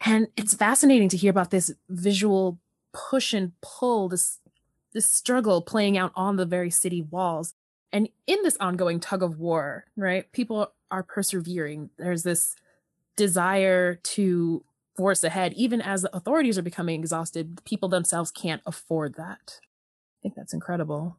[0.04, 2.60] And it's fascinating to hear about this visual
[2.92, 4.38] push and pull, this
[4.92, 7.54] this struggle playing out on the very city walls.
[7.92, 11.90] And in this ongoing tug of war, right, people are persevering.
[11.98, 12.54] There's this
[13.16, 14.64] desire to
[14.96, 17.60] force ahead, even as the authorities are becoming exhausted.
[17.64, 19.60] People themselves can't afford that.
[19.60, 21.18] I think that's incredible.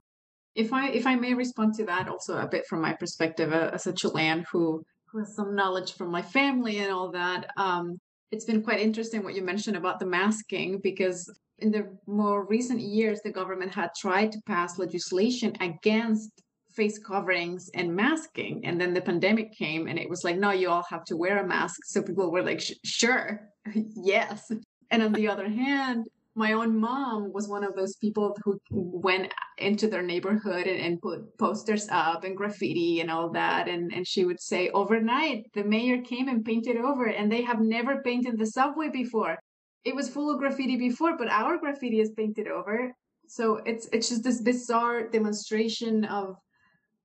[0.55, 3.71] If I if I may respond to that also a bit from my perspective uh,
[3.73, 7.97] as a Chilean who who has some knowledge from my family and all that, um,
[8.31, 12.79] it's been quite interesting what you mentioned about the masking because in the more recent
[12.79, 16.31] years, the government had tried to pass legislation against
[16.79, 18.65] face coverings and masking.
[18.65, 21.39] And then the pandemic came and it was like, no, you all have to wear
[21.39, 21.81] a mask.
[21.83, 23.49] So people were like, sure,
[23.95, 24.49] yes.
[24.89, 29.33] And on the other hand, my own mom was one of those people who went
[29.57, 33.67] into their neighborhood and, and, put posters up and graffiti and all that.
[33.67, 37.59] And, and she would say, overnight, the mayor came and painted over, and they have
[37.59, 39.37] never painted the subway before
[39.85, 42.93] it was full of graffiti before, but our graffiti is painted over.
[43.27, 46.35] So it's it's just this bizarre demonstration of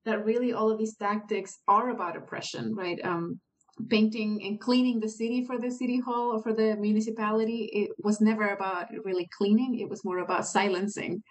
[0.05, 3.03] that really all of these tactics are about oppression, right?
[3.05, 3.41] Um,
[3.89, 7.71] painting and cleaning the city for the city hall or for the municipality.
[7.73, 9.81] It was never about really cleaning.
[9.81, 11.23] It was more about silencing.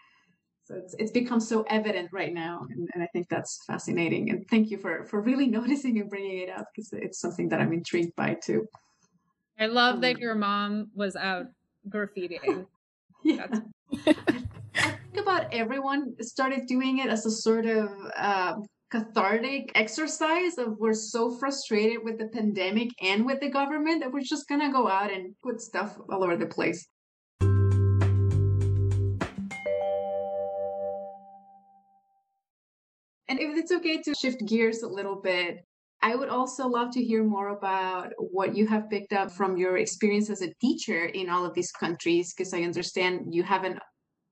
[0.65, 4.30] So it's it's become so evident right now, and, and I think that's fascinating.
[4.30, 7.59] And thank you for for really noticing and bringing it up because it's something that
[7.59, 8.65] I'm intrigued by too.
[9.59, 11.47] I love that your mom was out
[11.89, 12.65] graffitiing.
[13.24, 13.47] yeah.
[15.14, 18.55] Think about everyone started doing it as a sort of uh,
[18.89, 24.24] cathartic exercise of we're so frustrated with the pandemic and with the government that we're
[24.24, 26.88] just gonna go out and put stuff all over the place.
[33.30, 35.64] And if it's okay to shift gears a little bit,
[36.01, 39.78] I would also love to hear more about what you have picked up from your
[39.78, 43.78] experience as a teacher in all of these countries, because I understand you haven't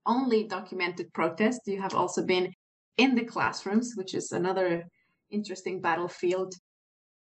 [0.06, 2.54] only documented protests, you have also been
[2.98, 4.84] in the classrooms, which is another
[5.30, 6.54] interesting battlefield.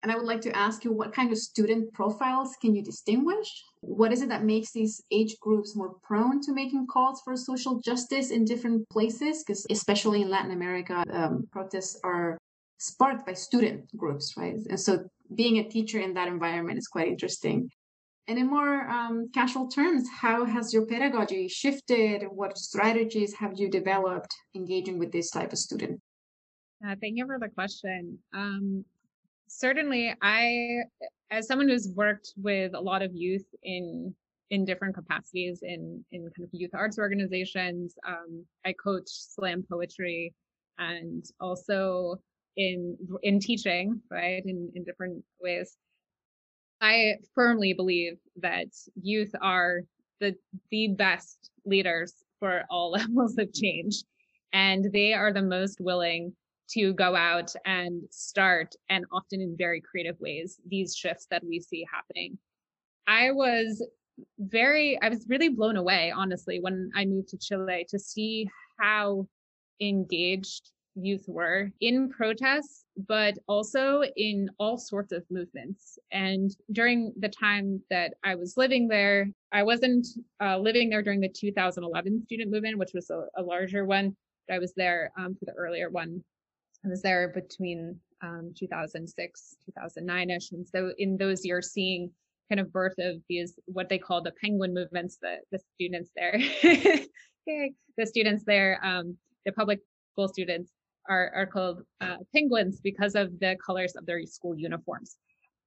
[0.02, 3.64] And I would like to ask you what kind of student profiles can you distinguish?
[3.80, 7.80] What is it that makes these age groups more prone to making calls for social
[7.80, 9.42] justice in different places?
[9.42, 12.38] Because, especially in Latin America, um, protests are
[12.78, 14.54] sparked by student groups, right?
[14.70, 15.04] And so
[15.34, 17.68] being a teacher in that environment is quite interesting.
[18.28, 22.24] And in more um, casual terms, how has your pedagogy shifted?
[22.30, 25.98] What strategies have you developed engaging with this type of student?
[26.86, 28.18] Uh, thank you for the question.
[28.34, 28.84] Um,
[29.48, 30.82] certainly, I,
[31.30, 34.14] as someone who's worked with a lot of youth in
[34.50, 40.34] in different capacities in in kind of youth arts organizations, um, I coach slam poetry,
[40.78, 42.20] and also
[42.58, 45.78] in in teaching, right, in in different ways.
[46.80, 48.68] I firmly believe that
[49.00, 49.80] youth are
[50.20, 50.34] the
[50.70, 54.04] the best leaders for all levels of change
[54.52, 56.34] and they are the most willing
[56.70, 61.60] to go out and start and often in very creative ways these shifts that we
[61.60, 62.38] see happening.
[63.06, 63.84] I was
[64.38, 68.48] very I was really blown away honestly when I moved to Chile to see
[68.78, 69.26] how
[69.80, 70.70] engaged
[71.04, 75.98] youth were in protests, but also in all sorts of movements.
[76.12, 80.06] And during the time that I was living there, I wasn't
[80.42, 84.16] uh, living there during the 2011 student movement, which was a, a larger one.
[84.46, 86.22] But I was there um, for the earlier one.
[86.84, 90.52] I was there between um, 2006, 2009 ish.
[90.52, 92.10] And so in those years, seeing
[92.48, 96.38] kind of birth of these, what they call the penguin movements, the, the students there,
[97.46, 99.80] the students there, um, the public
[100.12, 100.72] school students
[101.08, 105.16] are, are called uh, penguins because of the colors of their school uniforms.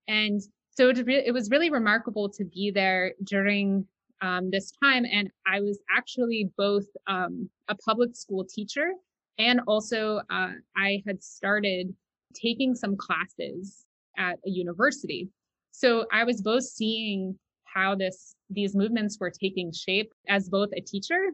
[0.07, 3.85] And so it, re- it was really remarkable to be there during
[4.21, 5.05] um, this time.
[5.11, 8.91] And I was actually both um, a public school teacher
[9.37, 11.93] and also uh, I had started
[12.33, 13.85] taking some classes
[14.17, 15.29] at a university.
[15.71, 20.81] So I was both seeing how this these movements were taking shape as both a
[20.81, 21.29] teacher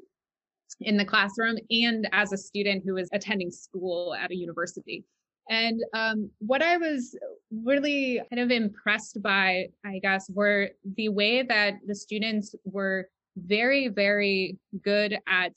[0.82, 5.03] in the classroom and as a student who was attending school at a university.
[5.49, 7.18] And um, what I was
[7.63, 13.07] really kind of impressed by, I guess, were the way that the students were
[13.38, 15.53] very, very good at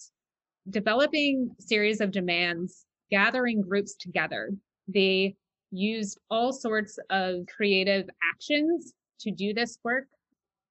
[0.68, 4.50] developing series of demands, gathering groups together.
[4.86, 5.34] They
[5.72, 10.04] used all sorts of creative actions to do this work.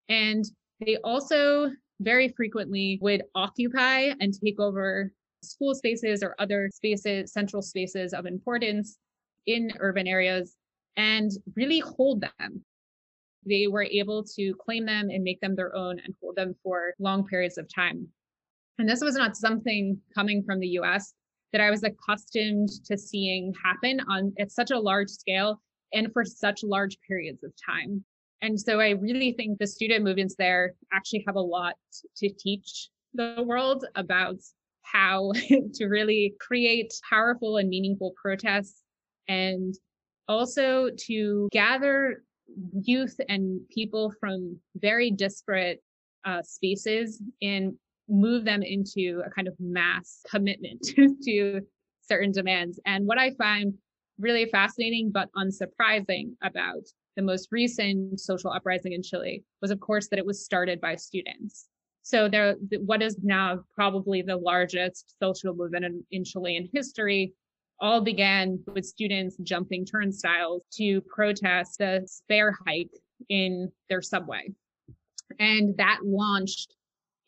[0.08, 0.46] And
[0.80, 7.62] they also very frequently would occupy and take over school spaces or other spaces, central
[7.62, 8.98] spaces of importance
[9.46, 10.56] in urban areas
[10.98, 12.64] and really hold them.
[13.46, 16.94] They were able to claim them and make them their own and hold them for
[17.00, 18.08] long periods of time.
[18.78, 21.14] And this was not something coming from the US
[21.52, 25.62] that I was accustomed to seeing happen on at such a large scale
[25.94, 28.04] and for such large periods of time.
[28.42, 31.76] And so I really think the student movements there actually have a lot
[32.18, 34.38] to teach the world about
[34.82, 35.32] how
[35.74, 38.84] to really create powerful and meaningful protests
[39.28, 39.76] and
[40.28, 42.24] also to gather
[42.82, 45.82] youth and people from very disparate
[46.26, 47.74] uh, spaces and
[48.08, 50.82] move them into a kind of mass commitment
[51.24, 51.62] to
[52.02, 52.80] certain demands.
[52.86, 53.74] And what I find
[54.20, 56.84] really fascinating but unsurprising about
[57.16, 60.96] the most recent social uprising in Chile was, of course, that it was started by
[60.96, 61.68] students.
[62.02, 67.34] So there, what is now probably the largest social movement in, in Chilean history
[67.82, 72.92] all began with students jumping turnstiles to protest the fare hike
[73.30, 74.50] in their subway.
[75.40, 76.76] And that launched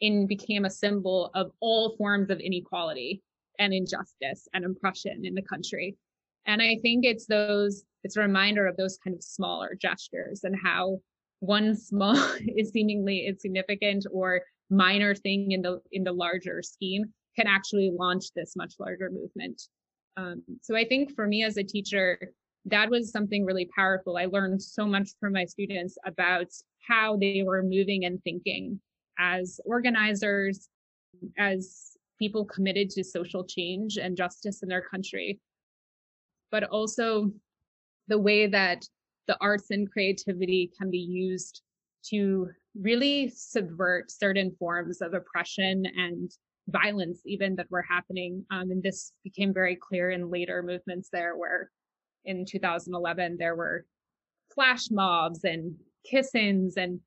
[0.02, 3.22] and became a symbol of all forms of inequality
[3.60, 5.96] and injustice and oppression in the country.
[6.46, 10.56] And I think it's those it's a reminder of those kind of smaller gestures and
[10.62, 11.00] how
[11.40, 12.16] one small
[12.58, 17.04] is seemingly insignificant or minor thing in the in the larger scheme
[17.36, 19.62] can actually launch this much larger movement.
[20.18, 22.34] Um, so I think for me as a teacher,
[22.66, 24.18] that was something really powerful.
[24.18, 26.48] I learned so much from my students about
[26.88, 28.80] how they were moving and thinking
[29.18, 30.68] as organizers,
[31.38, 35.40] as people committed to social change and justice in their country.
[36.52, 37.32] but also
[38.12, 38.84] the way that
[39.28, 41.62] the arts and creativity can be used
[42.04, 46.30] to really subvert certain forms of oppression and
[46.68, 48.46] violence even that were happening.
[48.52, 51.72] Um, and this became very clear in later movements there where
[52.26, 53.86] in 2011 there were
[54.54, 55.74] flash mobs and
[56.06, 57.00] kiss-ins and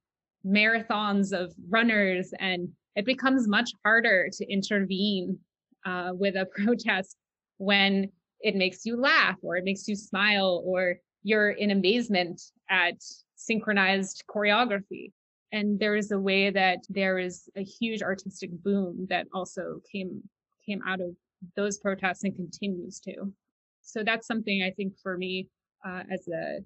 [0.46, 5.38] marathons of runners and it becomes much harder to intervene
[5.84, 7.16] uh, with a protest
[7.59, 8.11] when
[8.45, 12.40] it makes you laugh or it makes you smile or you're in amazement
[12.70, 12.95] at
[13.34, 15.12] synchronized choreography.
[15.53, 20.22] And there is a way that there is a huge artistic boom that also came
[20.66, 21.11] came out of
[21.57, 23.32] those protests and continues to.
[23.82, 25.49] So that's something i think for me
[25.86, 26.61] uh, as a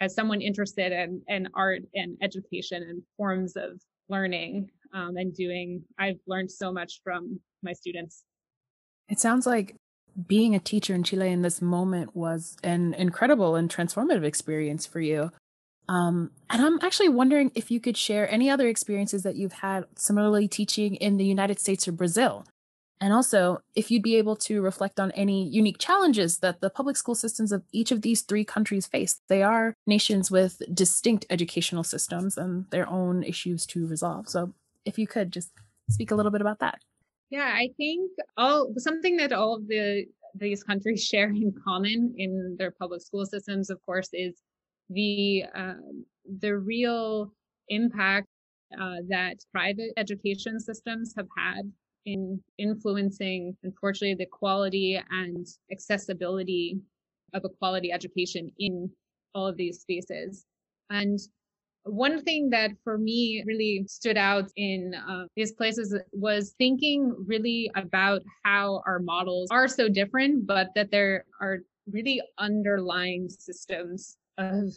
[0.00, 5.82] as someone interested in, in art and education and forms of learning um, and doing
[5.98, 8.24] i've learned so much from my students.
[9.08, 9.76] It sounds like
[10.26, 15.00] being a teacher in chile in this moment was an incredible and transformative experience for
[15.00, 15.30] you
[15.88, 19.84] um, and I'm actually wondering if you could share any other experiences that you've had
[19.96, 22.46] similarly teaching in the United States or Brazil.
[23.00, 26.96] And also, if you'd be able to reflect on any unique challenges that the public
[26.96, 29.20] school systems of each of these three countries face.
[29.28, 34.28] They are nations with distinct educational systems and their own issues to resolve.
[34.28, 34.54] So,
[34.86, 35.50] if you could just
[35.90, 36.80] speak a little bit about that.
[37.30, 42.56] Yeah, I think all something that all of the these countries share in common in
[42.58, 44.40] their public school systems, of course, is
[44.90, 46.04] the um,
[46.40, 47.32] the real
[47.68, 48.28] impact
[48.78, 51.70] uh, that private education systems have had
[52.06, 56.78] in influencing, unfortunately, the quality and accessibility
[57.32, 58.90] of a quality education in
[59.34, 60.44] all of these spaces.
[60.90, 61.18] And
[61.84, 67.70] one thing that for me really stood out in uh, these places was thinking really
[67.76, 71.58] about how our models are so different, but that there are
[71.90, 74.72] really underlying systems of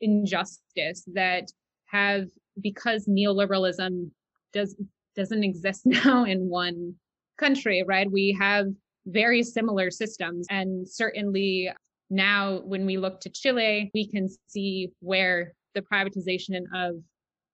[0.00, 1.44] injustice that
[1.86, 2.24] have
[2.60, 4.10] because neoliberalism
[4.52, 4.74] does
[5.16, 6.94] doesn't exist now in one
[7.38, 8.10] country right?
[8.10, 8.66] We have
[9.06, 11.70] very similar systems and certainly
[12.10, 16.96] now when we look to chile we can see where the privatization of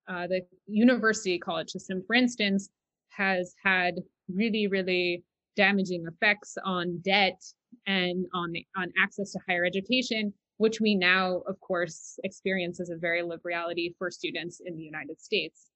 [0.08, 2.70] uh, the university college system for instance
[3.08, 3.94] has had
[4.28, 5.22] really really
[5.56, 7.40] damaging effects on debt
[7.86, 12.96] and on on access to higher education which we now, of course, experience as a
[12.96, 15.66] very live reality for students in the United States.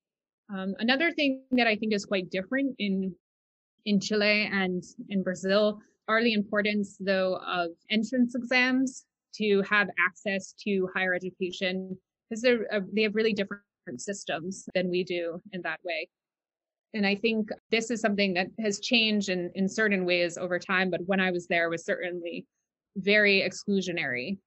[0.55, 3.15] Um, another thing that I think is quite different in
[3.85, 5.79] in Chile and in Brazil
[6.09, 11.97] are the importance, though, of entrance exams to have access to higher education
[12.29, 13.63] because they're uh, they have really different
[13.97, 16.09] systems than we do in that way.
[16.95, 20.91] And I think this is something that has changed in, in certain ways over time,
[20.91, 22.47] but when I was there was certainly
[22.97, 24.39] very exclusionary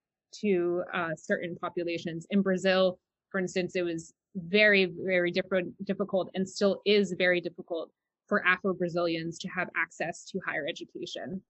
[0.42, 2.26] to uh, certain populations.
[2.30, 7.92] In Brazil, for instance, it was very, very different, difficult and still is very difficult
[8.28, 11.42] for Afro Brazilians to have access to higher education.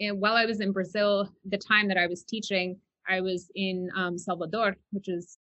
[0.00, 2.78] And while I was in Brazil, the time that I was teaching,
[3.08, 5.38] I was in um, Salvador, which is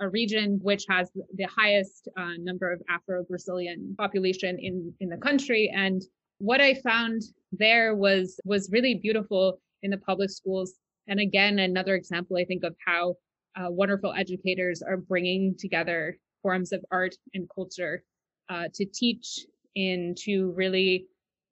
[0.00, 5.16] a region which has the highest uh, number of Afro Brazilian population in, in the
[5.16, 5.72] country.
[5.74, 6.02] And
[6.38, 7.22] what I found
[7.52, 10.74] there was was really beautiful in the public schools
[11.08, 13.14] and again, another example, I think, of how
[13.56, 18.02] uh, wonderful educators are bringing together forms of art and culture
[18.48, 21.06] uh, to teach and to really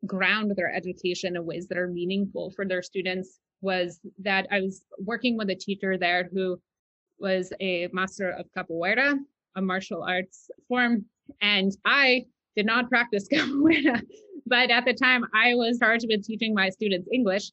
[0.07, 4.85] ground their education in ways that are meaningful for their students was that I was
[4.99, 6.61] working with a teacher there who
[7.19, 9.19] was a master of capoeira,
[9.57, 11.05] a martial arts form,
[11.41, 14.03] and I did not practice capoeira,
[14.47, 17.51] but at the time I was charged with teaching my students English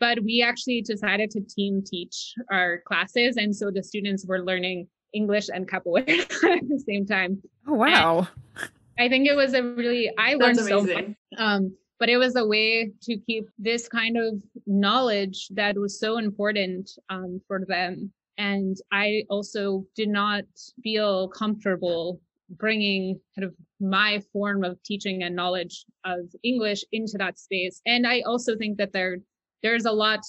[0.00, 4.86] but we actually decided to team teach our classes and so the students were learning
[5.12, 6.20] english and capoeira
[6.56, 7.42] at the same time.
[7.66, 8.28] Oh wow.
[8.56, 11.04] And i think it was a really i learned so much
[11.38, 16.18] um, but it was a way to keep this kind of knowledge that was so
[16.18, 20.44] important um, for them and i also did not
[20.82, 22.20] feel comfortable
[22.50, 28.06] bringing kind of my form of teaching and knowledge of english into that space and
[28.06, 29.18] i also think that there
[29.62, 30.20] there's a lot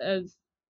[0.00, 0.24] of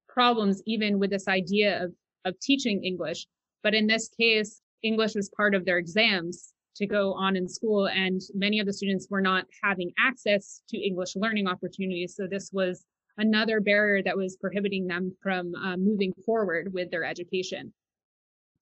[0.09, 1.93] problems even with this idea of,
[2.25, 3.27] of teaching English.
[3.63, 7.89] But in this case, English was part of their exams to go on in school,
[7.89, 12.15] and many of the students were not having access to English learning opportunities.
[12.17, 12.85] So this was
[13.21, 17.73] another barrier that was prohibiting them from uh, moving forward with their education.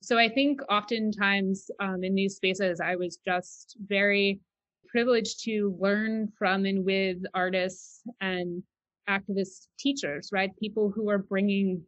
[0.02, 4.40] So I think oftentimes um, in these spaces, I was just very
[4.88, 8.62] privileged to learn from and with artists and
[9.08, 10.50] activist teachers, right?
[10.58, 11.82] People who are bringing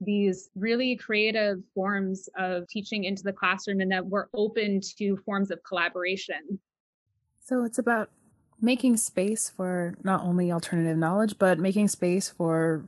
[0.00, 5.50] these really creative forms of teaching into the classroom and that we're open to forms
[5.50, 6.58] of collaboration.
[7.40, 8.10] So it's about
[8.60, 12.84] making space for not only alternative knowledge, but making space for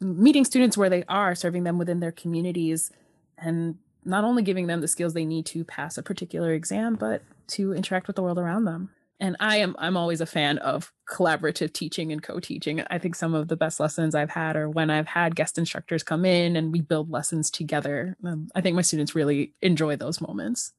[0.00, 2.90] meeting students where they are, serving them within their communities,
[3.38, 7.22] and not only giving them the skills they need to pass a particular exam, but
[7.48, 8.90] to interact with the world around them.
[9.22, 12.82] And i am i'm always a fan of collaborative teaching and co-teaching.
[12.90, 16.02] I think some of the best lessons i've had are when i've had guest instructors
[16.02, 18.16] come in and we build lessons together.
[18.24, 20.72] Um, i think my students really enjoy those moments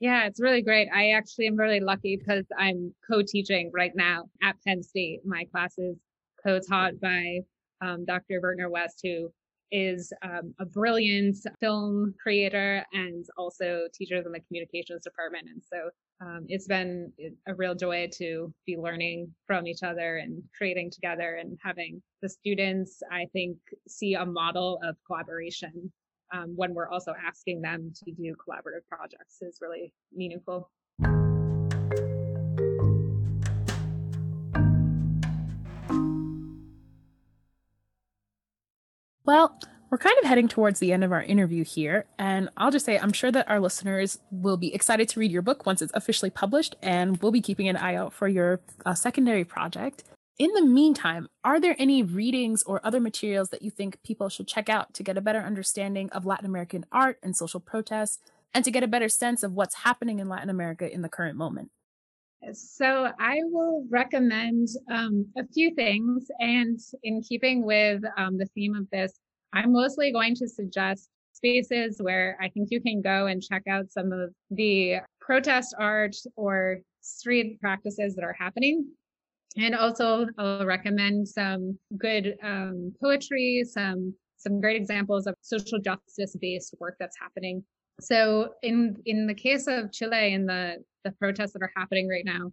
[0.00, 0.88] yeah it's really great.
[0.92, 5.20] I actually am really lucky because i'm co-teaching right now at penn state.
[5.24, 5.96] My classes
[6.44, 7.40] co-taught by
[7.82, 9.30] um, dr Vertner west who
[9.72, 15.46] is um, a brilliant film creator and also teaches in the communications department.
[15.48, 15.90] And so
[16.20, 17.12] um, it's been
[17.46, 22.28] a real joy to be learning from each other and creating together and having the
[22.28, 23.56] students, I think,
[23.88, 25.92] see a model of collaboration
[26.32, 30.70] um, when we're also asking them to do collaborative projects is really meaningful.
[39.24, 39.60] Well,
[39.90, 42.98] we're kind of heading towards the end of our interview here, and I'll just say
[42.98, 46.30] I'm sure that our listeners will be excited to read your book once it's officially
[46.30, 50.04] published, and we'll be keeping an eye out for your uh, secondary project.
[50.40, 54.48] In the meantime, are there any readings or other materials that you think people should
[54.48, 58.20] check out to get a better understanding of Latin American art and social protests,
[58.54, 61.36] and to get a better sense of what's happening in Latin America in the current
[61.36, 61.70] moment?
[62.54, 68.74] So I will recommend um, a few things, and in keeping with um, the theme
[68.74, 69.12] of this,
[69.52, 73.92] I'm mostly going to suggest spaces where I think you can go and check out
[73.92, 78.86] some of the protest art or street practices that are happening.
[79.56, 86.34] And also, I'll recommend some good um, poetry, some some great examples of social justice
[86.40, 87.62] based work that's happening
[88.00, 92.24] so in in the case of Chile and the the protests that are happening right
[92.24, 92.52] now,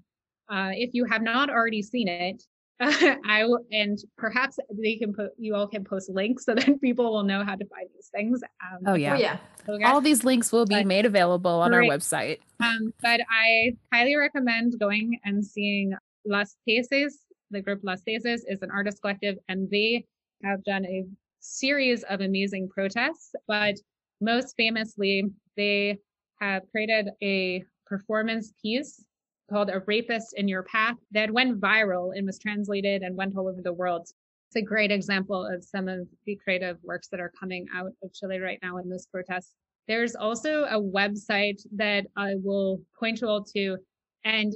[0.49, 2.43] uh, if you have not already seen it,
[2.79, 6.81] uh, I will, and perhaps they can put you all can post links so that
[6.81, 8.41] people will know how to find these things.
[8.61, 9.37] Um, oh yeah, oh, yeah.
[9.67, 9.83] Okay.
[9.83, 11.89] All these links will be but, made available on great.
[11.89, 12.39] our website.
[12.59, 15.93] Um, but I highly recommend going and seeing
[16.27, 17.13] Las Tesis.
[17.51, 20.05] The group Las Tesis is an artist collective, and they
[20.43, 21.05] have done a
[21.39, 23.33] series of amazing protests.
[23.47, 23.75] But
[24.19, 25.23] most famously,
[25.55, 25.97] they
[26.41, 29.03] have created a performance piece
[29.49, 33.47] called A Rapist in Your Path that went viral and was translated and went all
[33.47, 34.01] over the world.
[34.49, 38.13] It's a great example of some of the creative works that are coming out of
[38.13, 39.53] Chile right now in this protest.
[39.87, 43.77] There's also a website that I will point you all to,
[44.25, 44.53] and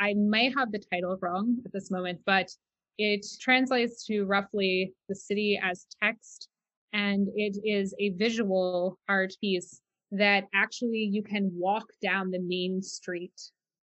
[0.00, 2.50] I might have the title wrong at this moment, but
[2.98, 6.48] it translates to roughly the city as text
[6.96, 9.82] and it is a visual art piece
[10.12, 13.38] that actually you can walk down the main street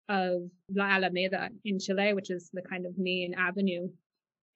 [0.09, 3.89] of La Alameda in Chile, which is the kind of main avenue.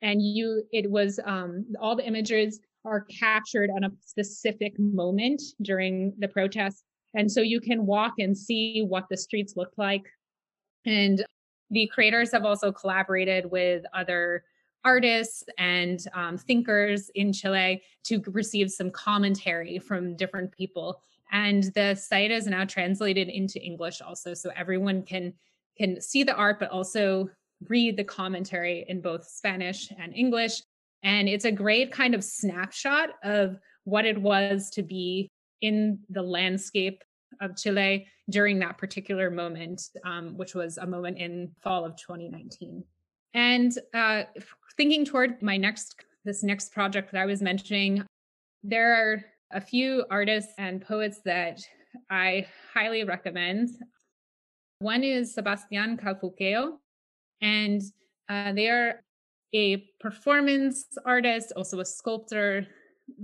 [0.03, 6.13] And you, it was, um, all the images are captured on a specific moment during
[6.19, 6.85] the protest.
[7.15, 10.05] And so you can walk and see what the streets look like.
[10.87, 11.25] And
[11.71, 14.45] the creators have also collaborated with other
[14.85, 21.01] artists and um, thinkers in Chile to receive some commentary from different people.
[21.33, 25.33] And the site is now translated into English also, so everyone can
[25.77, 27.29] can see the art, but also
[27.69, 30.63] read the commentary in both Spanish and English.
[31.03, 36.23] And it's a great kind of snapshot of what it was to be in the
[36.23, 37.03] landscape
[37.41, 42.85] of Chile during that particular moment, um, which was a moment in fall of 2019.
[43.35, 44.25] And uh,
[44.77, 48.05] thinking toward my next this next project that I was mentioning,
[48.63, 51.61] there are a few artists and poets that
[52.11, 53.71] I highly recommend.
[54.79, 56.79] One is Sebastian Calfuqueo,
[57.43, 57.83] and
[58.29, 59.03] uh, they are
[59.55, 62.67] a performance artist, also a sculptor,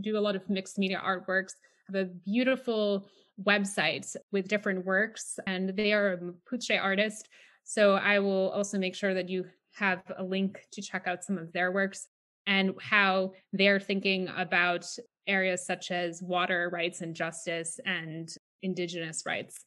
[0.00, 1.54] do a lot of mixed media artworks,
[1.86, 3.08] have a beautiful
[3.44, 7.28] website with different works, and they are a Mapuche artist.
[7.64, 11.38] So I will also make sure that you have a link to check out some
[11.38, 12.08] of their works
[12.46, 14.84] and how they're thinking about
[15.26, 19.64] areas such as water rights and justice and indigenous rights.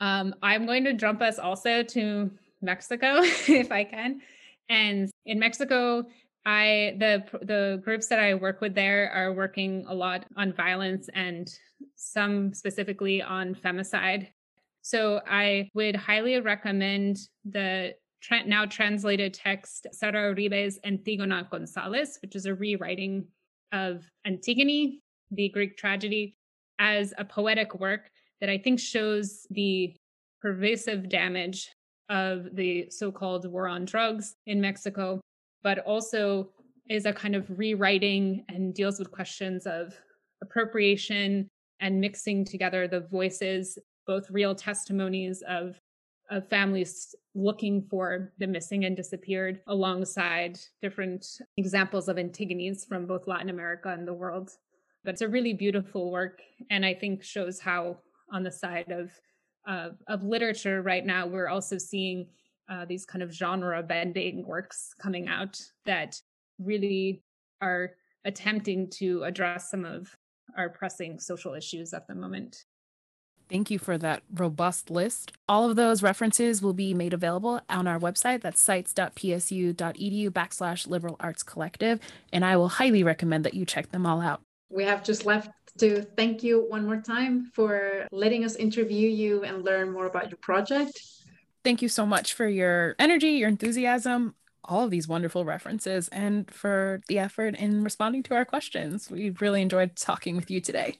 [0.00, 2.30] Um, I'm going to jump us also to
[2.62, 4.20] Mexico if I can.
[4.68, 6.04] And in Mexico,
[6.46, 11.08] I the the groups that I work with there are working a lot on violence
[11.14, 11.48] and
[11.96, 14.28] some specifically on femicide.
[14.82, 17.94] So I would highly recommend the
[18.46, 23.26] now translated text Sara Uribe's Antigona Gonzalez, which is a rewriting
[23.72, 26.36] of Antigone, the Greek tragedy,
[26.78, 28.10] as a poetic work
[28.40, 29.94] that I think shows the
[30.40, 31.70] pervasive damage
[32.08, 35.20] of the so called war on drugs in Mexico,
[35.62, 36.50] but also
[36.88, 39.94] is a kind of rewriting and deals with questions of
[40.42, 41.48] appropriation
[41.80, 45.80] and mixing together the voices, both real testimonies of,
[46.30, 53.26] of families looking for the missing and disappeared, alongside different examples of Antigones from both
[53.26, 54.50] Latin America and the world.
[55.04, 57.98] But it's a really beautiful work, and I think shows how,
[58.32, 59.10] on the side of
[59.66, 62.26] of, of literature right now, we're also seeing
[62.68, 66.20] uh, these kind of genre bending works coming out that
[66.58, 67.22] really
[67.60, 67.92] are
[68.24, 70.14] attempting to address some of
[70.56, 72.64] our pressing social issues at the moment.
[73.48, 75.32] Thank you for that robust list.
[75.48, 78.40] All of those references will be made available on our website.
[78.40, 82.00] That's sites.psu.edu backslash liberal arts collective.
[82.32, 84.40] And I will highly recommend that you check them all out.
[84.70, 89.44] We have just left to thank you one more time for letting us interview you
[89.44, 90.98] and learn more about your project.
[91.62, 94.34] Thank you so much for your energy, your enthusiasm,
[94.64, 99.10] all of these wonderful references, and for the effort in responding to our questions.
[99.10, 100.98] We really enjoyed talking with you today.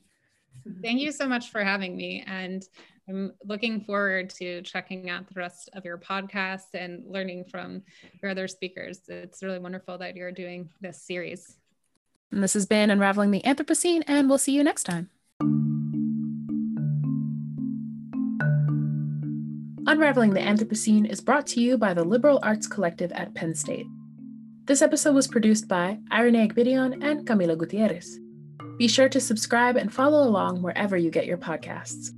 [0.83, 2.25] Thank you so much for having me.
[2.27, 2.67] And
[3.09, 7.83] I'm looking forward to checking out the rest of your podcast and learning from
[8.23, 9.01] your other speakers.
[9.09, 11.57] It's really wonderful that you're doing this series.
[12.33, 15.11] And this has been Unraveling the Anthropocene, and we'll see you next time.
[19.95, 23.87] Unraveling the Anthropocene is brought to you by the Liberal Arts Collective at Penn State.
[24.65, 28.19] This episode was produced by Irene Agbidion and Camila Gutierrez.
[28.77, 32.09] Be sure to subscribe and follow along wherever you get your podcasts.